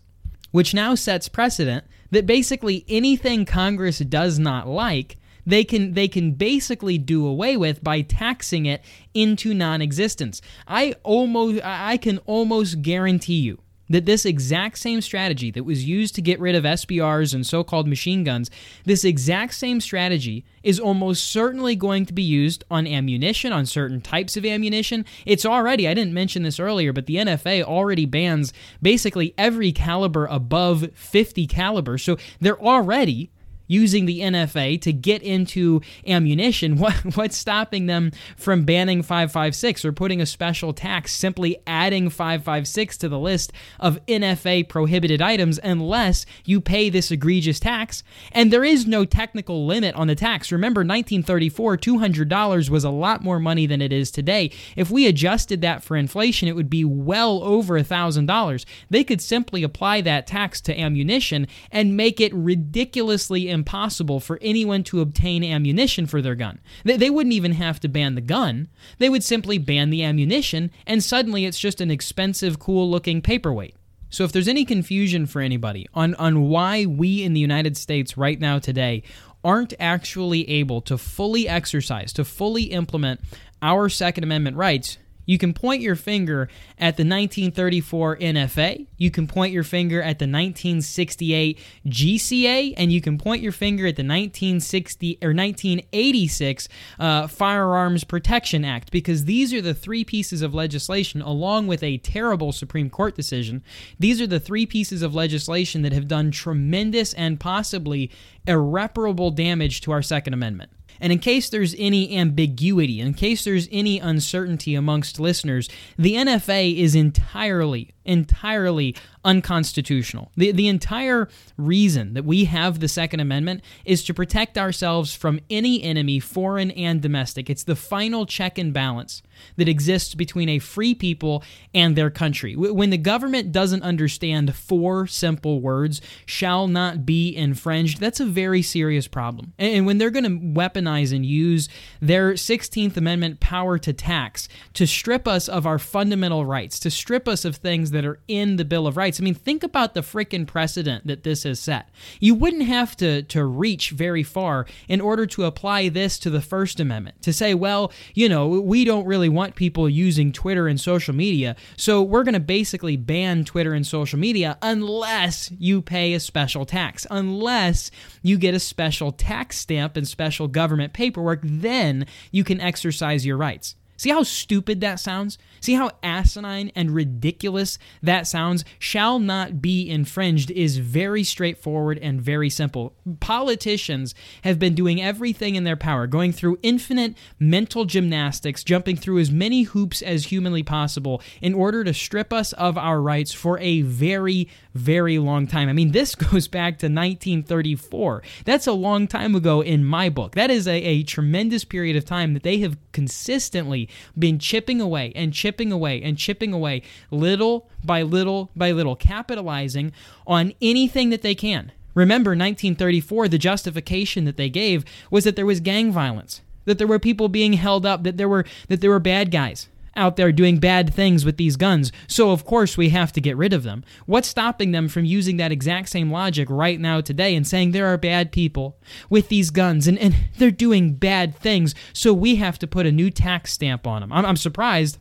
which 0.51 0.73
now 0.73 0.95
sets 0.95 1.29
precedent 1.29 1.85
that 2.11 2.25
basically 2.25 2.85
anything 2.87 3.45
Congress 3.45 3.99
does 3.99 4.39
not 4.39 4.67
like, 4.67 5.17
they 5.45 5.63
can 5.63 5.93
they 5.93 6.07
can 6.07 6.33
basically 6.33 6.97
do 6.97 7.25
away 7.25 7.55
with 7.55 7.83
by 7.83 8.01
taxing 8.01 8.65
it 8.65 8.83
into 9.13 9.53
non-existence. 9.53 10.41
I 10.67 10.95
almost 11.03 11.61
I 11.63 11.97
can 11.97 12.17
almost 12.19 12.81
guarantee 12.81 13.39
you 13.39 13.59
that 13.89 14.05
this 14.05 14.25
exact 14.25 14.77
same 14.77 15.01
strategy 15.01 15.51
that 15.51 15.63
was 15.63 15.85
used 15.85 16.15
to 16.15 16.21
get 16.21 16.39
rid 16.39 16.55
of 16.55 16.63
SBRs 16.63 17.33
and 17.33 17.45
so 17.45 17.63
called 17.63 17.87
machine 17.87 18.23
guns, 18.23 18.49
this 18.85 19.03
exact 19.03 19.53
same 19.53 19.79
strategy 19.81 20.45
is 20.63 20.79
almost 20.79 21.25
certainly 21.25 21.75
going 21.75 22.05
to 22.05 22.13
be 22.13 22.23
used 22.23 22.63
on 22.69 22.85
ammunition, 22.87 23.53
on 23.53 23.65
certain 23.65 24.01
types 24.01 24.35
of 24.35 24.45
ammunition. 24.45 25.05
It's 25.25 25.45
already, 25.45 25.87
I 25.87 25.93
didn't 25.93 26.13
mention 26.13 26.43
this 26.43 26.59
earlier, 26.59 26.91
but 26.91 27.05
the 27.05 27.15
NFA 27.15 27.63
already 27.63 28.05
bans 28.05 28.53
basically 28.81 29.33
every 29.37 29.71
caliber 29.71 30.25
above 30.25 30.91
50 30.93 31.47
caliber. 31.47 31.97
So 31.97 32.17
they're 32.39 32.61
already 32.61 33.31
using 33.67 34.05
the 34.05 34.21
NFA 34.21 34.81
to 34.81 34.93
get 34.93 35.21
into 35.21 35.81
ammunition, 36.05 36.77
what, 36.77 36.95
what's 37.15 37.37
stopping 37.37 37.85
them 37.85 38.11
from 38.35 38.63
banning 38.63 39.01
556 39.01 39.85
or 39.85 39.91
putting 39.91 40.21
a 40.21 40.25
special 40.25 40.73
tax, 40.73 41.13
simply 41.13 41.57
adding 41.67 42.09
556 42.09 42.97
to 42.97 43.09
the 43.09 43.19
list 43.19 43.53
of 43.79 44.03
NFA 44.07 44.67
prohibited 44.67 45.21
items 45.21 45.59
unless 45.63 46.25
you 46.45 46.61
pay 46.61 46.89
this 46.89 47.11
egregious 47.11 47.59
tax? 47.59 48.03
And 48.31 48.51
there 48.51 48.63
is 48.63 48.87
no 48.87 49.05
technical 49.05 49.65
limit 49.65 49.95
on 49.95 50.07
the 50.07 50.15
tax. 50.15 50.51
Remember, 50.51 50.79
1934, 50.79 51.77
$200 51.77 52.69
was 52.69 52.83
a 52.83 52.89
lot 52.89 53.23
more 53.23 53.39
money 53.39 53.65
than 53.65 53.81
it 53.81 53.93
is 53.93 54.11
today. 54.11 54.51
If 54.75 54.89
we 54.89 55.07
adjusted 55.07 55.61
that 55.61 55.83
for 55.83 55.95
inflation, 55.95 56.47
it 56.47 56.55
would 56.55 56.69
be 56.69 56.85
well 56.85 57.43
over 57.43 57.79
$1,000. 57.79 58.65
They 58.89 59.03
could 59.03 59.21
simply 59.21 59.63
apply 59.63 60.01
that 60.01 60.27
tax 60.27 60.61
to 60.61 60.79
ammunition 60.79 61.47
and 61.71 61.97
make 61.97 62.19
it 62.19 62.33
ridiculously 62.33 63.49
impossible 63.57 64.19
for 64.19 64.37
anyone 64.41 64.83
to 64.85 65.01
obtain 65.01 65.43
ammunition 65.43 66.05
for 66.05 66.21
their 66.21 66.35
gun. 66.35 66.59
They 66.83 67.09
wouldn't 67.09 67.33
even 67.33 67.53
have 67.53 67.79
to 67.81 67.87
ban 67.89 68.15
the 68.15 68.21
gun, 68.21 68.69
they 68.99 69.09
would 69.09 69.23
simply 69.23 69.57
ban 69.57 69.89
the 69.89 70.03
ammunition, 70.03 70.71
and 70.85 71.03
suddenly 71.03 71.45
it's 71.45 71.59
just 71.59 71.81
an 71.81 71.91
expensive, 71.91 72.59
cool 72.59 72.89
looking 72.89 73.21
paperweight. 73.21 73.75
So, 74.09 74.23
if 74.23 74.31
there's 74.31 74.47
any 74.47 74.63
confusion 74.63 75.25
for 75.25 75.41
anybody 75.41 75.87
on, 75.93 76.15
on 76.15 76.47
why 76.47 76.85
we 76.85 77.23
in 77.23 77.33
the 77.33 77.41
United 77.41 77.75
States 77.75 78.17
right 78.17 78.39
now 78.39 78.57
today 78.59 79.03
aren't 79.43 79.73
actually 79.79 80.49
able 80.49 80.81
to 80.81 80.97
fully 80.97 81.47
exercise, 81.47 82.13
to 82.13 82.23
fully 82.23 82.63
implement 82.63 83.19
our 83.61 83.89
Second 83.89 84.23
Amendment 84.23 84.55
rights, 84.55 84.97
you 85.27 85.37
can 85.37 85.53
point 85.53 85.81
your 85.81 85.95
finger 85.95 86.47
at 86.79 86.97
the 86.97 87.03
1934 87.03 88.17
NFA, 88.17 88.87
you 88.97 89.11
can 89.11 89.27
point 89.27 89.53
your 89.53 89.63
finger 89.63 90.01
at 90.01 90.17
the 90.17 90.25
1968 90.25 91.59
GCA, 91.85 92.73
and 92.75 92.91
you 92.91 93.01
can 93.01 93.19
point 93.19 93.43
your 93.43 93.51
finger 93.51 93.85
at 93.85 93.97
the 93.97 94.03
1960 94.03 95.19
or 95.21 95.35
1986 95.35 96.69
uh, 96.97 97.27
Firearms 97.27 98.03
Protection 98.03 98.65
Act 98.65 98.89
because 98.89 99.25
these 99.25 99.53
are 99.53 99.61
the 99.61 99.75
three 99.75 100.03
pieces 100.03 100.41
of 100.41 100.55
legislation, 100.55 101.21
along 101.21 101.67
with 101.67 101.83
a 101.83 101.97
terrible 101.97 102.51
Supreme 102.51 102.89
Court 102.89 103.15
decision. 103.15 103.61
These 103.99 104.21
are 104.21 104.27
the 104.27 104.39
three 104.39 104.65
pieces 104.65 105.01
of 105.01 105.13
legislation 105.13 105.81
that 105.81 105.93
have 105.93 106.07
done 106.07 106.31
tremendous 106.31 107.13
and 107.13 107.39
possibly 107.39 108.09
irreparable 108.47 109.31
damage 109.31 109.81
to 109.81 109.91
our 109.91 110.01
Second 110.01 110.33
Amendment. 110.33 110.71
And 110.99 111.13
in 111.13 111.19
case 111.19 111.49
there's 111.49 111.75
any 111.77 112.17
ambiguity, 112.17 112.99
in 112.99 113.13
case 113.13 113.43
there's 113.43 113.67
any 113.71 113.99
uncertainty 113.99 114.75
amongst 114.75 115.19
listeners, 115.19 115.69
the 115.97 116.15
NFA 116.15 116.75
is 116.77 116.95
entirely, 116.95 117.93
entirely 118.07 118.95
unconstitutional. 119.23 120.31
The, 120.37 120.51
the 120.53 120.67
entire 120.67 121.27
reason 121.57 122.13
that 122.13 122.23
we 122.23 122.45
have 122.45 122.79
the 122.79 122.87
Second 122.87 123.19
Amendment 123.19 123.61
is 123.83 124.03
to 124.05 124.13
protect 124.13 124.57
ourselves 124.57 125.13
from 125.13 125.41
any 125.49 125.83
enemy, 125.83 126.19
foreign 126.19 126.71
and 126.71 127.01
domestic. 127.01 127.49
It's 127.49 127.63
the 127.63 127.75
final 127.75 128.25
check 128.25 128.57
and 128.57 128.73
balance 128.73 129.21
that 129.57 129.67
exists 129.67 130.15
between 130.15 130.49
a 130.49 130.59
free 130.59 130.95
people 130.95 131.43
and 131.73 131.95
their 131.95 132.09
country. 132.09 132.55
When 132.55 132.89
the 132.89 132.97
government 132.97 133.51
doesn't 133.51 133.83
understand 133.83 134.55
four 134.55 135.07
simple 135.07 135.59
words, 135.61 136.01
shall 136.25 136.67
not 136.67 137.05
be 137.05 137.35
infringed, 137.35 137.99
that's 137.99 138.19
a 138.19 138.25
very 138.25 138.61
serious 138.61 139.07
problem. 139.07 139.53
And 139.57 139.85
when 139.85 139.97
they're 139.97 140.09
going 140.09 140.23
to 140.23 140.59
weaponize 140.59 141.13
and 141.13 141.25
use 141.25 141.67
their 142.01 142.33
16th 142.33 142.95
Amendment 142.97 143.39
power 143.39 143.77
to 143.77 143.93
tax 143.93 144.47
to 144.73 144.87
strip 144.87 145.27
us 145.27 145.49
of 145.49 145.65
our 145.65 145.79
fundamental 145.79 146.45
rights, 146.45 146.79
to 146.79 146.89
strip 146.89 147.27
us 147.27 147.43
of 147.45 147.57
things 147.57 147.91
that 147.91 147.96
are 148.05 148.19
in 148.27 148.57
the 148.57 148.65
Bill 148.65 148.87
of 148.87 148.95
Rights, 148.95 149.07
rights. 149.07 149.21
I 149.21 149.23
mean, 149.23 149.35
think 149.35 149.63
about 149.63 149.93
the 149.93 150.01
freaking 150.01 150.45
precedent 150.45 151.07
that 151.07 151.23
this 151.23 151.43
has 151.43 151.61
set. 151.61 151.89
You 152.19 152.35
wouldn't 152.35 152.63
have 152.63 152.97
to, 152.97 153.23
to 153.23 153.45
reach 153.45 153.91
very 153.91 154.23
far 154.23 154.65
in 154.89 154.99
order 154.99 155.25
to 155.27 155.45
apply 155.45 155.87
this 155.87 156.19
to 156.19 156.29
the 156.29 156.41
First 156.41 156.81
Amendment 156.81 157.21
to 157.21 157.31
say, 157.31 157.53
well, 157.53 157.93
you 158.13 158.27
know, 158.27 158.47
we 158.47 158.83
don't 158.83 159.05
really 159.05 159.29
want 159.29 159.55
people 159.55 159.89
using 159.89 160.33
Twitter 160.33 160.67
and 160.67 160.79
social 160.79 161.15
media, 161.15 161.55
so 161.77 162.01
we're 162.01 162.23
going 162.23 162.33
to 162.33 162.41
basically 162.41 162.97
ban 162.97 163.45
Twitter 163.45 163.73
and 163.73 163.87
social 163.87 164.19
media 164.19 164.57
unless 164.61 165.49
you 165.57 165.81
pay 165.81 166.13
a 166.13 166.19
special 166.19 166.65
tax, 166.65 167.07
unless 167.09 167.89
you 168.21 168.37
get 168.37 168.53
a 168.53 168.59
special 168.59 169.13
tax 169.13 169.57
stamp 169.57 169.95
and 169.95 170.05
special 170.05 170.49
government 170.49 170.91
paperwork, 170.91 171.39
then 171.43 172.05
you 172.31 172.43
can 172.43 172.59
exercise 172.59 173.25
your 173.25 173.37
rights. 173.37 173.75
See 173.97 174.11
how 174.11 174.23
stupid 174.23 174.79
that 174.81 174.99
sounds? 174.99 175.39
See 175.59 175.73
how 175.73 175.89
asinine 176.03 176.71
and 176.75 176.91
ridiculous 176.91 177.79
that 178.03 178.27
sounds? 178.27 178.63
Shall 178.77 179.17
not 179.17 179.61
be 179.61 179.89
infringed 179.89 180.51
is 180.51 180.77
very 180.77 181.23
straightforward 181.23 181.97
and 181.97 182.21
very 182.21 182.49
simple. 182.49 182.93
Politicians 183.19 184.13
have 184.43 184.59
been 184.59 184.75
doing 184.75 185.01
everything 185.01 185.55
in 185.55 185.63
their 185.63 185.75
power, 185.75 186.05
going 186.05 186.31
through 186.31 186.59
infinite 186.61 187.17
mental 187.39 187.85
gymnastics, 187.85 188.63
jumping 188.63 188.95
through 188.95 189.17
as 189.19 189.31
many 189.31 189.63
hoops 189.63 190.03
as 190.03 190.25
humanly 190.25 190.63
possible 190.63 191.21
in 191.41 191.55
order 191.55 191.83
to 191.83 191.93
strip 191.93 192.31
us 192.31 192.53
of 192.53 192.77
our 192.77 193.01
rights 193.01 193.33
for 193.33 193.57
a 193.59 193.81
very, 193.81 194.47
very 194.77 195.19
long 195.19 195.47
time. 195.47 195.67
I 195.67 195.73
mean, 195.73 195.91
this 195.91 196.15
goes 196.15 196.47
back 196.47 196.79
to 196.79 196.85
1934. 196.85 198.23
That's 198.45 198.67
a 198.67 198.71
long 198.71 199.07
time 199.07 199.35
ago 199.35 199.61
in 199.61 199.83
my 199.83 200.09
book. 200.09 200.35
That 200.35 200.49
is 200.49 200.67
a, 200.67 200.75
a 200.75 201.03
tremendous 201.03 201.65
period 201.65 201.95
of 201.95 202.05
time 202.05 202.33
that 202.33 202.43
they 202.43 202.59
have 202.59 202.77
consistently 202.93 203.89
been 204.17 204.39
chipping 204.39 204.79
away 204.79 205.11
and 205.15 205.33
chipping 205.33 205.71
away 205.71 206.01
and 206.01 206.17
chipping 206.17 206.53
away 206.53 206.83
little 207.11 207.69
by 207.83 208.03
little 208.03 208.51
by 208.55 208.71
little, 208.71 208.95
capitalizing 208.95 209.91
on 210.25 210.53
anything 210.61 211.09
that 211.09 211.21
they 211.21 211.35
can. 211.35 211.71
Remember, 211.93 212.31
1934, 212.31 213.27
the 213.27 213.39
justification 213.39 214.25
that 214.25 214.37
they 214.37 214.49
gave 214.49 214.85
was 215.09 215.23
that 215.23 215.35
there 215.35 215.47
was 215.47 215.59
gang 215.59 215.91
violence, 215.91 216.41
that 216.65 216.77
there 216.77 216.85
were 216.85 216.99
people 216.99 217.27
being 217.27 217.53
held 217.53 217.87
up, 217.87 218.03
that 218.03 218.17
there 218.17 218.29
were 218.29 218.45
that 218.67 218.81
there 218.81 218.91
were 218.91 218.99
bad 218.99 219.31
guys 219.31 219.67
out 219.97 220.15
there 220.15 220.31
doing 220.31 220.59
bad 220.59 220.93
things 220.93 221.25
with 221.25 221.37
these 221.37 221.57
guns, 221.57 221.91
so 222.07 222.31
of 222.31 222.45
course 222.45 222.77
we 222.77 222.89
have 222.89 223.11
to 223.13 223.21
get 223.21 223.35
rid 223.35 223.53
of 223.53 223.63
them. 223.63 223.83
What's 224.05 224.27
stopping 224.27 224.71
them 224.71 224.87
from 224.87 225.05
using 225.05 225.37
that 225.37 225.51
exact 225.51 225.89
same 225.89 226.11
logic 226.11 226.47
right 226.49 226.79
now 226.79 227.01
today 227.01 227.35
and 227.35 227.45
saying 227.45 227.71
there 227.71 227.87
are 227.87 227.97
bad 227.97 228.31
people 228.31 228.77
with 229.09 229.29
these 229.29 229.49
guns 229.49 229.87
and, 229.87 229.97
and 229.99 230.15
they're 230.37 230.51
doing 230.51 230.93
bad 230.93 231.35
things, 231.35 231.75
so 231.93 232.13
we 232.13 232.35
have 232.35 232.57
to 232.59 232.67
put 232.67 232.85
a 232.85 232.91
new 232.91 233.09
tax 233.09 233.53
stamp 233.53 233.85
on 233.85 234.01
them? 234.01 234.13
I'm, 234.13 234.25
I'm 234.25 234.37
surprised, 234.37 234.99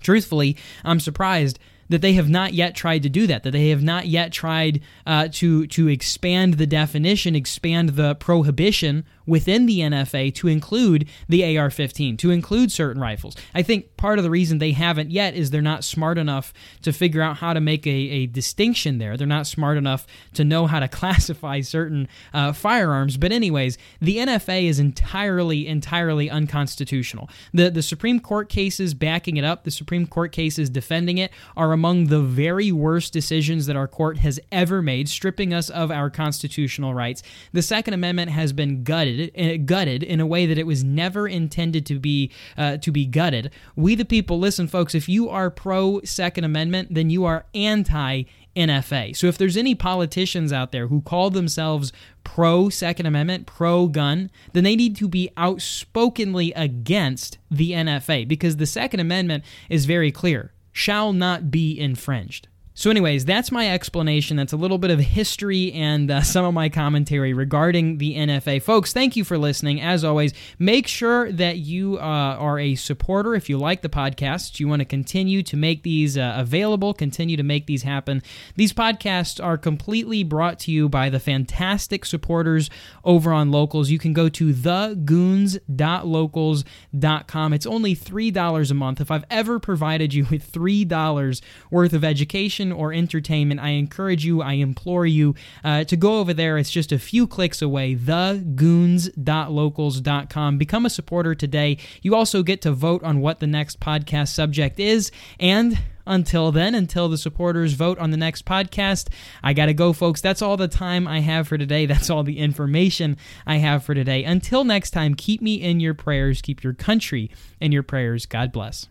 truthfully, 0.00 0.56
I'm 0.84 1.00
surprised 1.00 1.58
that 1.88 2.00
they 2.00 2.14
have 2.14 2.30
not 2.30 2.54
yet 2.54 2.74
tried 2.74 3.02
to 3.02 3.08
do 3.10 3.26
that, 3.26 3.42
that 3.42 3.50
they 3.50 3.68
have 3.68 3.82
not 3.82 4.06
yet 4.06 4.32
tried 4.32 4.80
uh, 5.06 5.28
to 5.30 5.66
to 5.66 5.88
expand 5.88 6.54
the 6.54 6.66
definition, 6.66 7.36
expand 7.36 7.90
the 7.90 8.14
prohibition 8.14 9.04
within 9.26 9.66
the 9.66 9.80
NFA 9.80 10.34
to 10.34 10.48
include 10.48 11.08
the 11.28 11.56
AR 11.56 11.70
15, 11.70 12.16
to 12.18 12.30
include 12.30 12.70
certain 12.70 13.00
rifles. 13.00 13.36
I 13.54 13.62
think 13.62 13.96
part 13.96 14.18
of 14.18 14.24
the 14.24 14.30
reason 14.30 14.58
they 14.58 14.72
haven't 14.72 15.10
yet 15.10 15.34
is 15.34 15.50
they're 15.50 15.62
not 15.62 15.84
smart 15.84 16.18
enough 16.18 16.52
to 16.82 16.92
figure 16.92 17.22
out 17.22 17.38
how 17.38 17.52
to 17.52 17.60
make 17.60 17.86
a, 17.86 17.90
a 17.90 18.26
distinction 18.26 18.98
there. 18.98 19.16
They're 19.16 19.26
not 19.26 19.46
smart 19.46 19.76
enough 19.76 20.06
to 20.34 20.44
know 20.44 20.66
how 20.66 20.80
to 20.80 20.88
classify 20.94 21.60
certain 21.60 22.08
uh, 22.32 22.52
firearms. 22.52 23.16
But, 23.16 23.32
anyways, 23.32 23.78
the 24.00 24.18
NFA 24.18 24.64
is 24.64 24.78
entirely, 24.78 25.66
entirely 25.66 26.30
unconstitutional. 26.30 27.28
The, 27.52 27.70
the 27.70 27.82
Supreme 27.82 28.20
Court 28.20 28.48
cases 28.48 28.94
backing 28.94 29.36
it 29.36 29.44
up, 29.44 29.64
the 29.64 29.70
Supreme 29.70 30.06
Court 30.06 30.32
cases 30.32 30.70
defending 30.70 31.18
it, 31.18 31.30
are 31.56 31.72
among 31.72 32.06
the 32.06 32.20
very 32.20 32.72
worst 32.72 33.12
decisions 33.12 33.66
that 33.66 33.76
our 33.76 33.88
court 33.88 34.18
has 34.18 34.40
ever 34.52 34.82
made, 34.82 35.08
stripping 35.08 35.54
us 35.54 35.70
of 35.70 35.90
our 35.90 36.10
constitutional 36.10 36.94
rights. 36.94 37.22
The 37.52 37.62
Second 37.62 37.94
Amendment 37.94 38.30
has 38.30 38.52
been 38.52 38.84
gutted 38.84 39.13
gutted, 39.16 39.38
uh, 39.38 39.64
gutted 39.64 40.02
in 40.02 40.20
a 40.20 40.26
way 40.26 40.46
that 40.46 40.58
it 40.58 40.66
was 40.66 40.84
never 40.84 41.28
intended 41.28 41.86
to 41.86 41.98
be 41.98 42.30
uh, 42.56 42.76
to 42.78 42.90
be 42.90 43.04
gutted. 43.06 43.50
We 43.76 43.94
the 43.94 44.04
people, 44.04 44.38
listen, 44.38 44.68
folks. 44.68 44.94
If 44.94 45.08
you 45.08 45.28
are 45.28 45.50
pro 45.50 46.00
Second 46.02 46.44
Amendment, 46.44 46.94
then 46.94 47.10
you 47.10 47.24
are 47.24 47.46
anti 47.54 48.24
NFA. 48.56 49.16
So 49.16 49.26
if 49.26 49.36
there's 49.36 49.56
any 49.56 49.74
politicians 49.74 50.52
out 50.52 50.70
there 50.70 50.86
who 50.86 51.00
call 51.00 51.30
themselves 51.30 51.92
pro 52.22 52.68
Second 52.68 53.06
Amendment, 53.06 53.46
pro 53.46 53.88
gun, 53.88 54.30
then 54.52 54.64
they 54.64 54.76
need 54.76 54.96
to 54.96 55.08
be 55.08 55.30
outspokenly 55.36 56.52
against 56.52 57.38
the 57.50 57.72
NFA 57.72 58.28
because 58.28 58.56
the 58.56 58.66
Second 58.66 59.00
Amendment 59.00 59.44
is 59.68 59.86
very 59.86 60.12
clear 60.12 60.52
shall 60.72 61.12
not 61.12 61.50
be 61.50 61.78
infringed. 61.78 62.48
So, 62.76 62.90
anyways, 62.90 63.24
that's 63.24 63.52
my 63.52 63.70
explanation. 63.70 64.36
That's 64.36 64.52
a 64.52 64.56
little 64.56 64.78
bit 64.78 64.90
of 64.90 64.98
history 64.98 65.72
and 65.74 66.10
uh, 66.10 66.22
some 66.22 66.44
of 66.44 66.52
my 66.52 66.68
commentary 66.68 67.32
regarding 67.32 67.98
the 67.98 68.16
NFA. 68.16 68.60
Folks, 68.60 68.92
thank 68.92 69.14
you 69.14 69.22
for 69.22 69.38
listening. 69.38 69.80
As 69.80 70.02
always, 70.02 70.32
make 70.58 70.88
sure 70.88 71.30
that 71.30 71.58
you 71.58 71.98
uh, 71.98 72.00
are 72.00 72.58
a 72.58 72.74
supporter 72.74 73.36
if 73.36 73.48
you 73.48 73.58
like 73.58 73.82
the 73.82 73.88
podcast. 73.88 74.58
You 74.58 74.66
want 74.66 74.80
to 74.80 74.84
continue 74.84 75.40
to 75.44 75.56
make 75.56 75.84
these 75.84 76.18
uh, 76.18 76.34
available, 76.36 76.94
continue 76.94 77.36
to 77.36 77.44
make 77.44 77.66
these 77.66 77.84
happen. 77.84 78.24
These 78.56 78.72
podcasts 78.72 79.40
are 79.42 79.56
completely 79.56 80.24
brought 80.24 80.58
to 80.60 80.72
you 80.72 80.88
by 80.88 81.10
the 81.10 81.20
fantastic 81.20 82.04
supporters 82.04 82.70
over 83.04 83.32
on 83.32 83.52
Locals. 83.52 83.90
You 83.90 84.00
can 84.00 84.12
go 84.12 84.28
to 84.30 84.52
thegoons.locals.com. 84.52 87.52
It's 87.52 87.66
only 87.66 87.94
$3 87.94 88.70
a 88.70 88.74
month. 88.74 89.00
If 89.00 89.12
I've 89.12 89.24
ever 89.30 89.60
provided 89.60 90.12
you 90.12 90.26
with 90.28 90.50
$3 90.50 91.40
worth 91.70 91.92
of 91.92 92.02
education, 92.02 92.63
or 92.72 92.92
entertainment, 92.92 93.60
I 93.60 93.68
encourage 93.70 94.24
you, 94.24 94.42
I 94.42 94.54
implore 94.54 95.06
you 95.06 95.36
uh, 95.62 95.84
to 95.84 95.96
go 95.96 96.18
over 96.20 96.34
there. 96.34 96.58
It's 96.58 96.70
just 96.70 96.92
a 96.92 96.98
few 96.98 97.26
clicks 97.26 97.62
away, 97.62 97.94
thegoons.locals.com. 97.94 100.58
Become 100.58 100.86
a 100.86 100.90
supporter 100.90 101.34
today. 101.34 101.78
You 102.02 102.14
also 102.14 102.42
get 102.42 102.62
to 102.62 102.72
vote 102.72 103.02
on 103.02 103.20
what 103.20 103.40
the 103.40 103.46
next 103.46 103.80
podcast 103.80 104.28
subject 104.28 104.80
is. 104.80 105.10
And 105.38 105.78
until 106.06 106.52
then, 106.52 106.74
until 106.74 107.08
the 107.08 107.18
supporters 107.18 107.74
vote 107.74 107.98
on 107.98 108.10
the 108.10 108.16
next 108.16 108.44
podcast, 108.44 109.08
I 109.42 109.52
got 109.52 109.66
to 109.66 109.74
go, 109.74 109.92
folks. 109.92 110.20
That's 110.20 110.42
all 110.42 110.56
the 110.56 110.68
time 110.68 111.08
I 111.08 111.20
have 111.20 111.48
for 111.48 111.58
today. 111.58 111.86
That's 111.86 112.10
all 112.10 112.22
the 112.22 112.38
information 112.38 113.16
I 113.46 113.56
have 113.56 113.84
for 113.84 113.94
today. 113.94 114.24
Until 114.24 114.64
next 114.64 114.90
time, 114.90 115.14
keep 115.14 115.40
me 115.40 115.54
in 115.54 115.80
your 115.80 115.94
prayers. 115.94 116.42
Keep 116.42 116.62
your 116.62 116.74
country 116.74 117.30
in 117.60 117.72
your 117.72 117.82
prayers. 117.82 118.26
God 118.26 118.52
bless. 118.52 118.88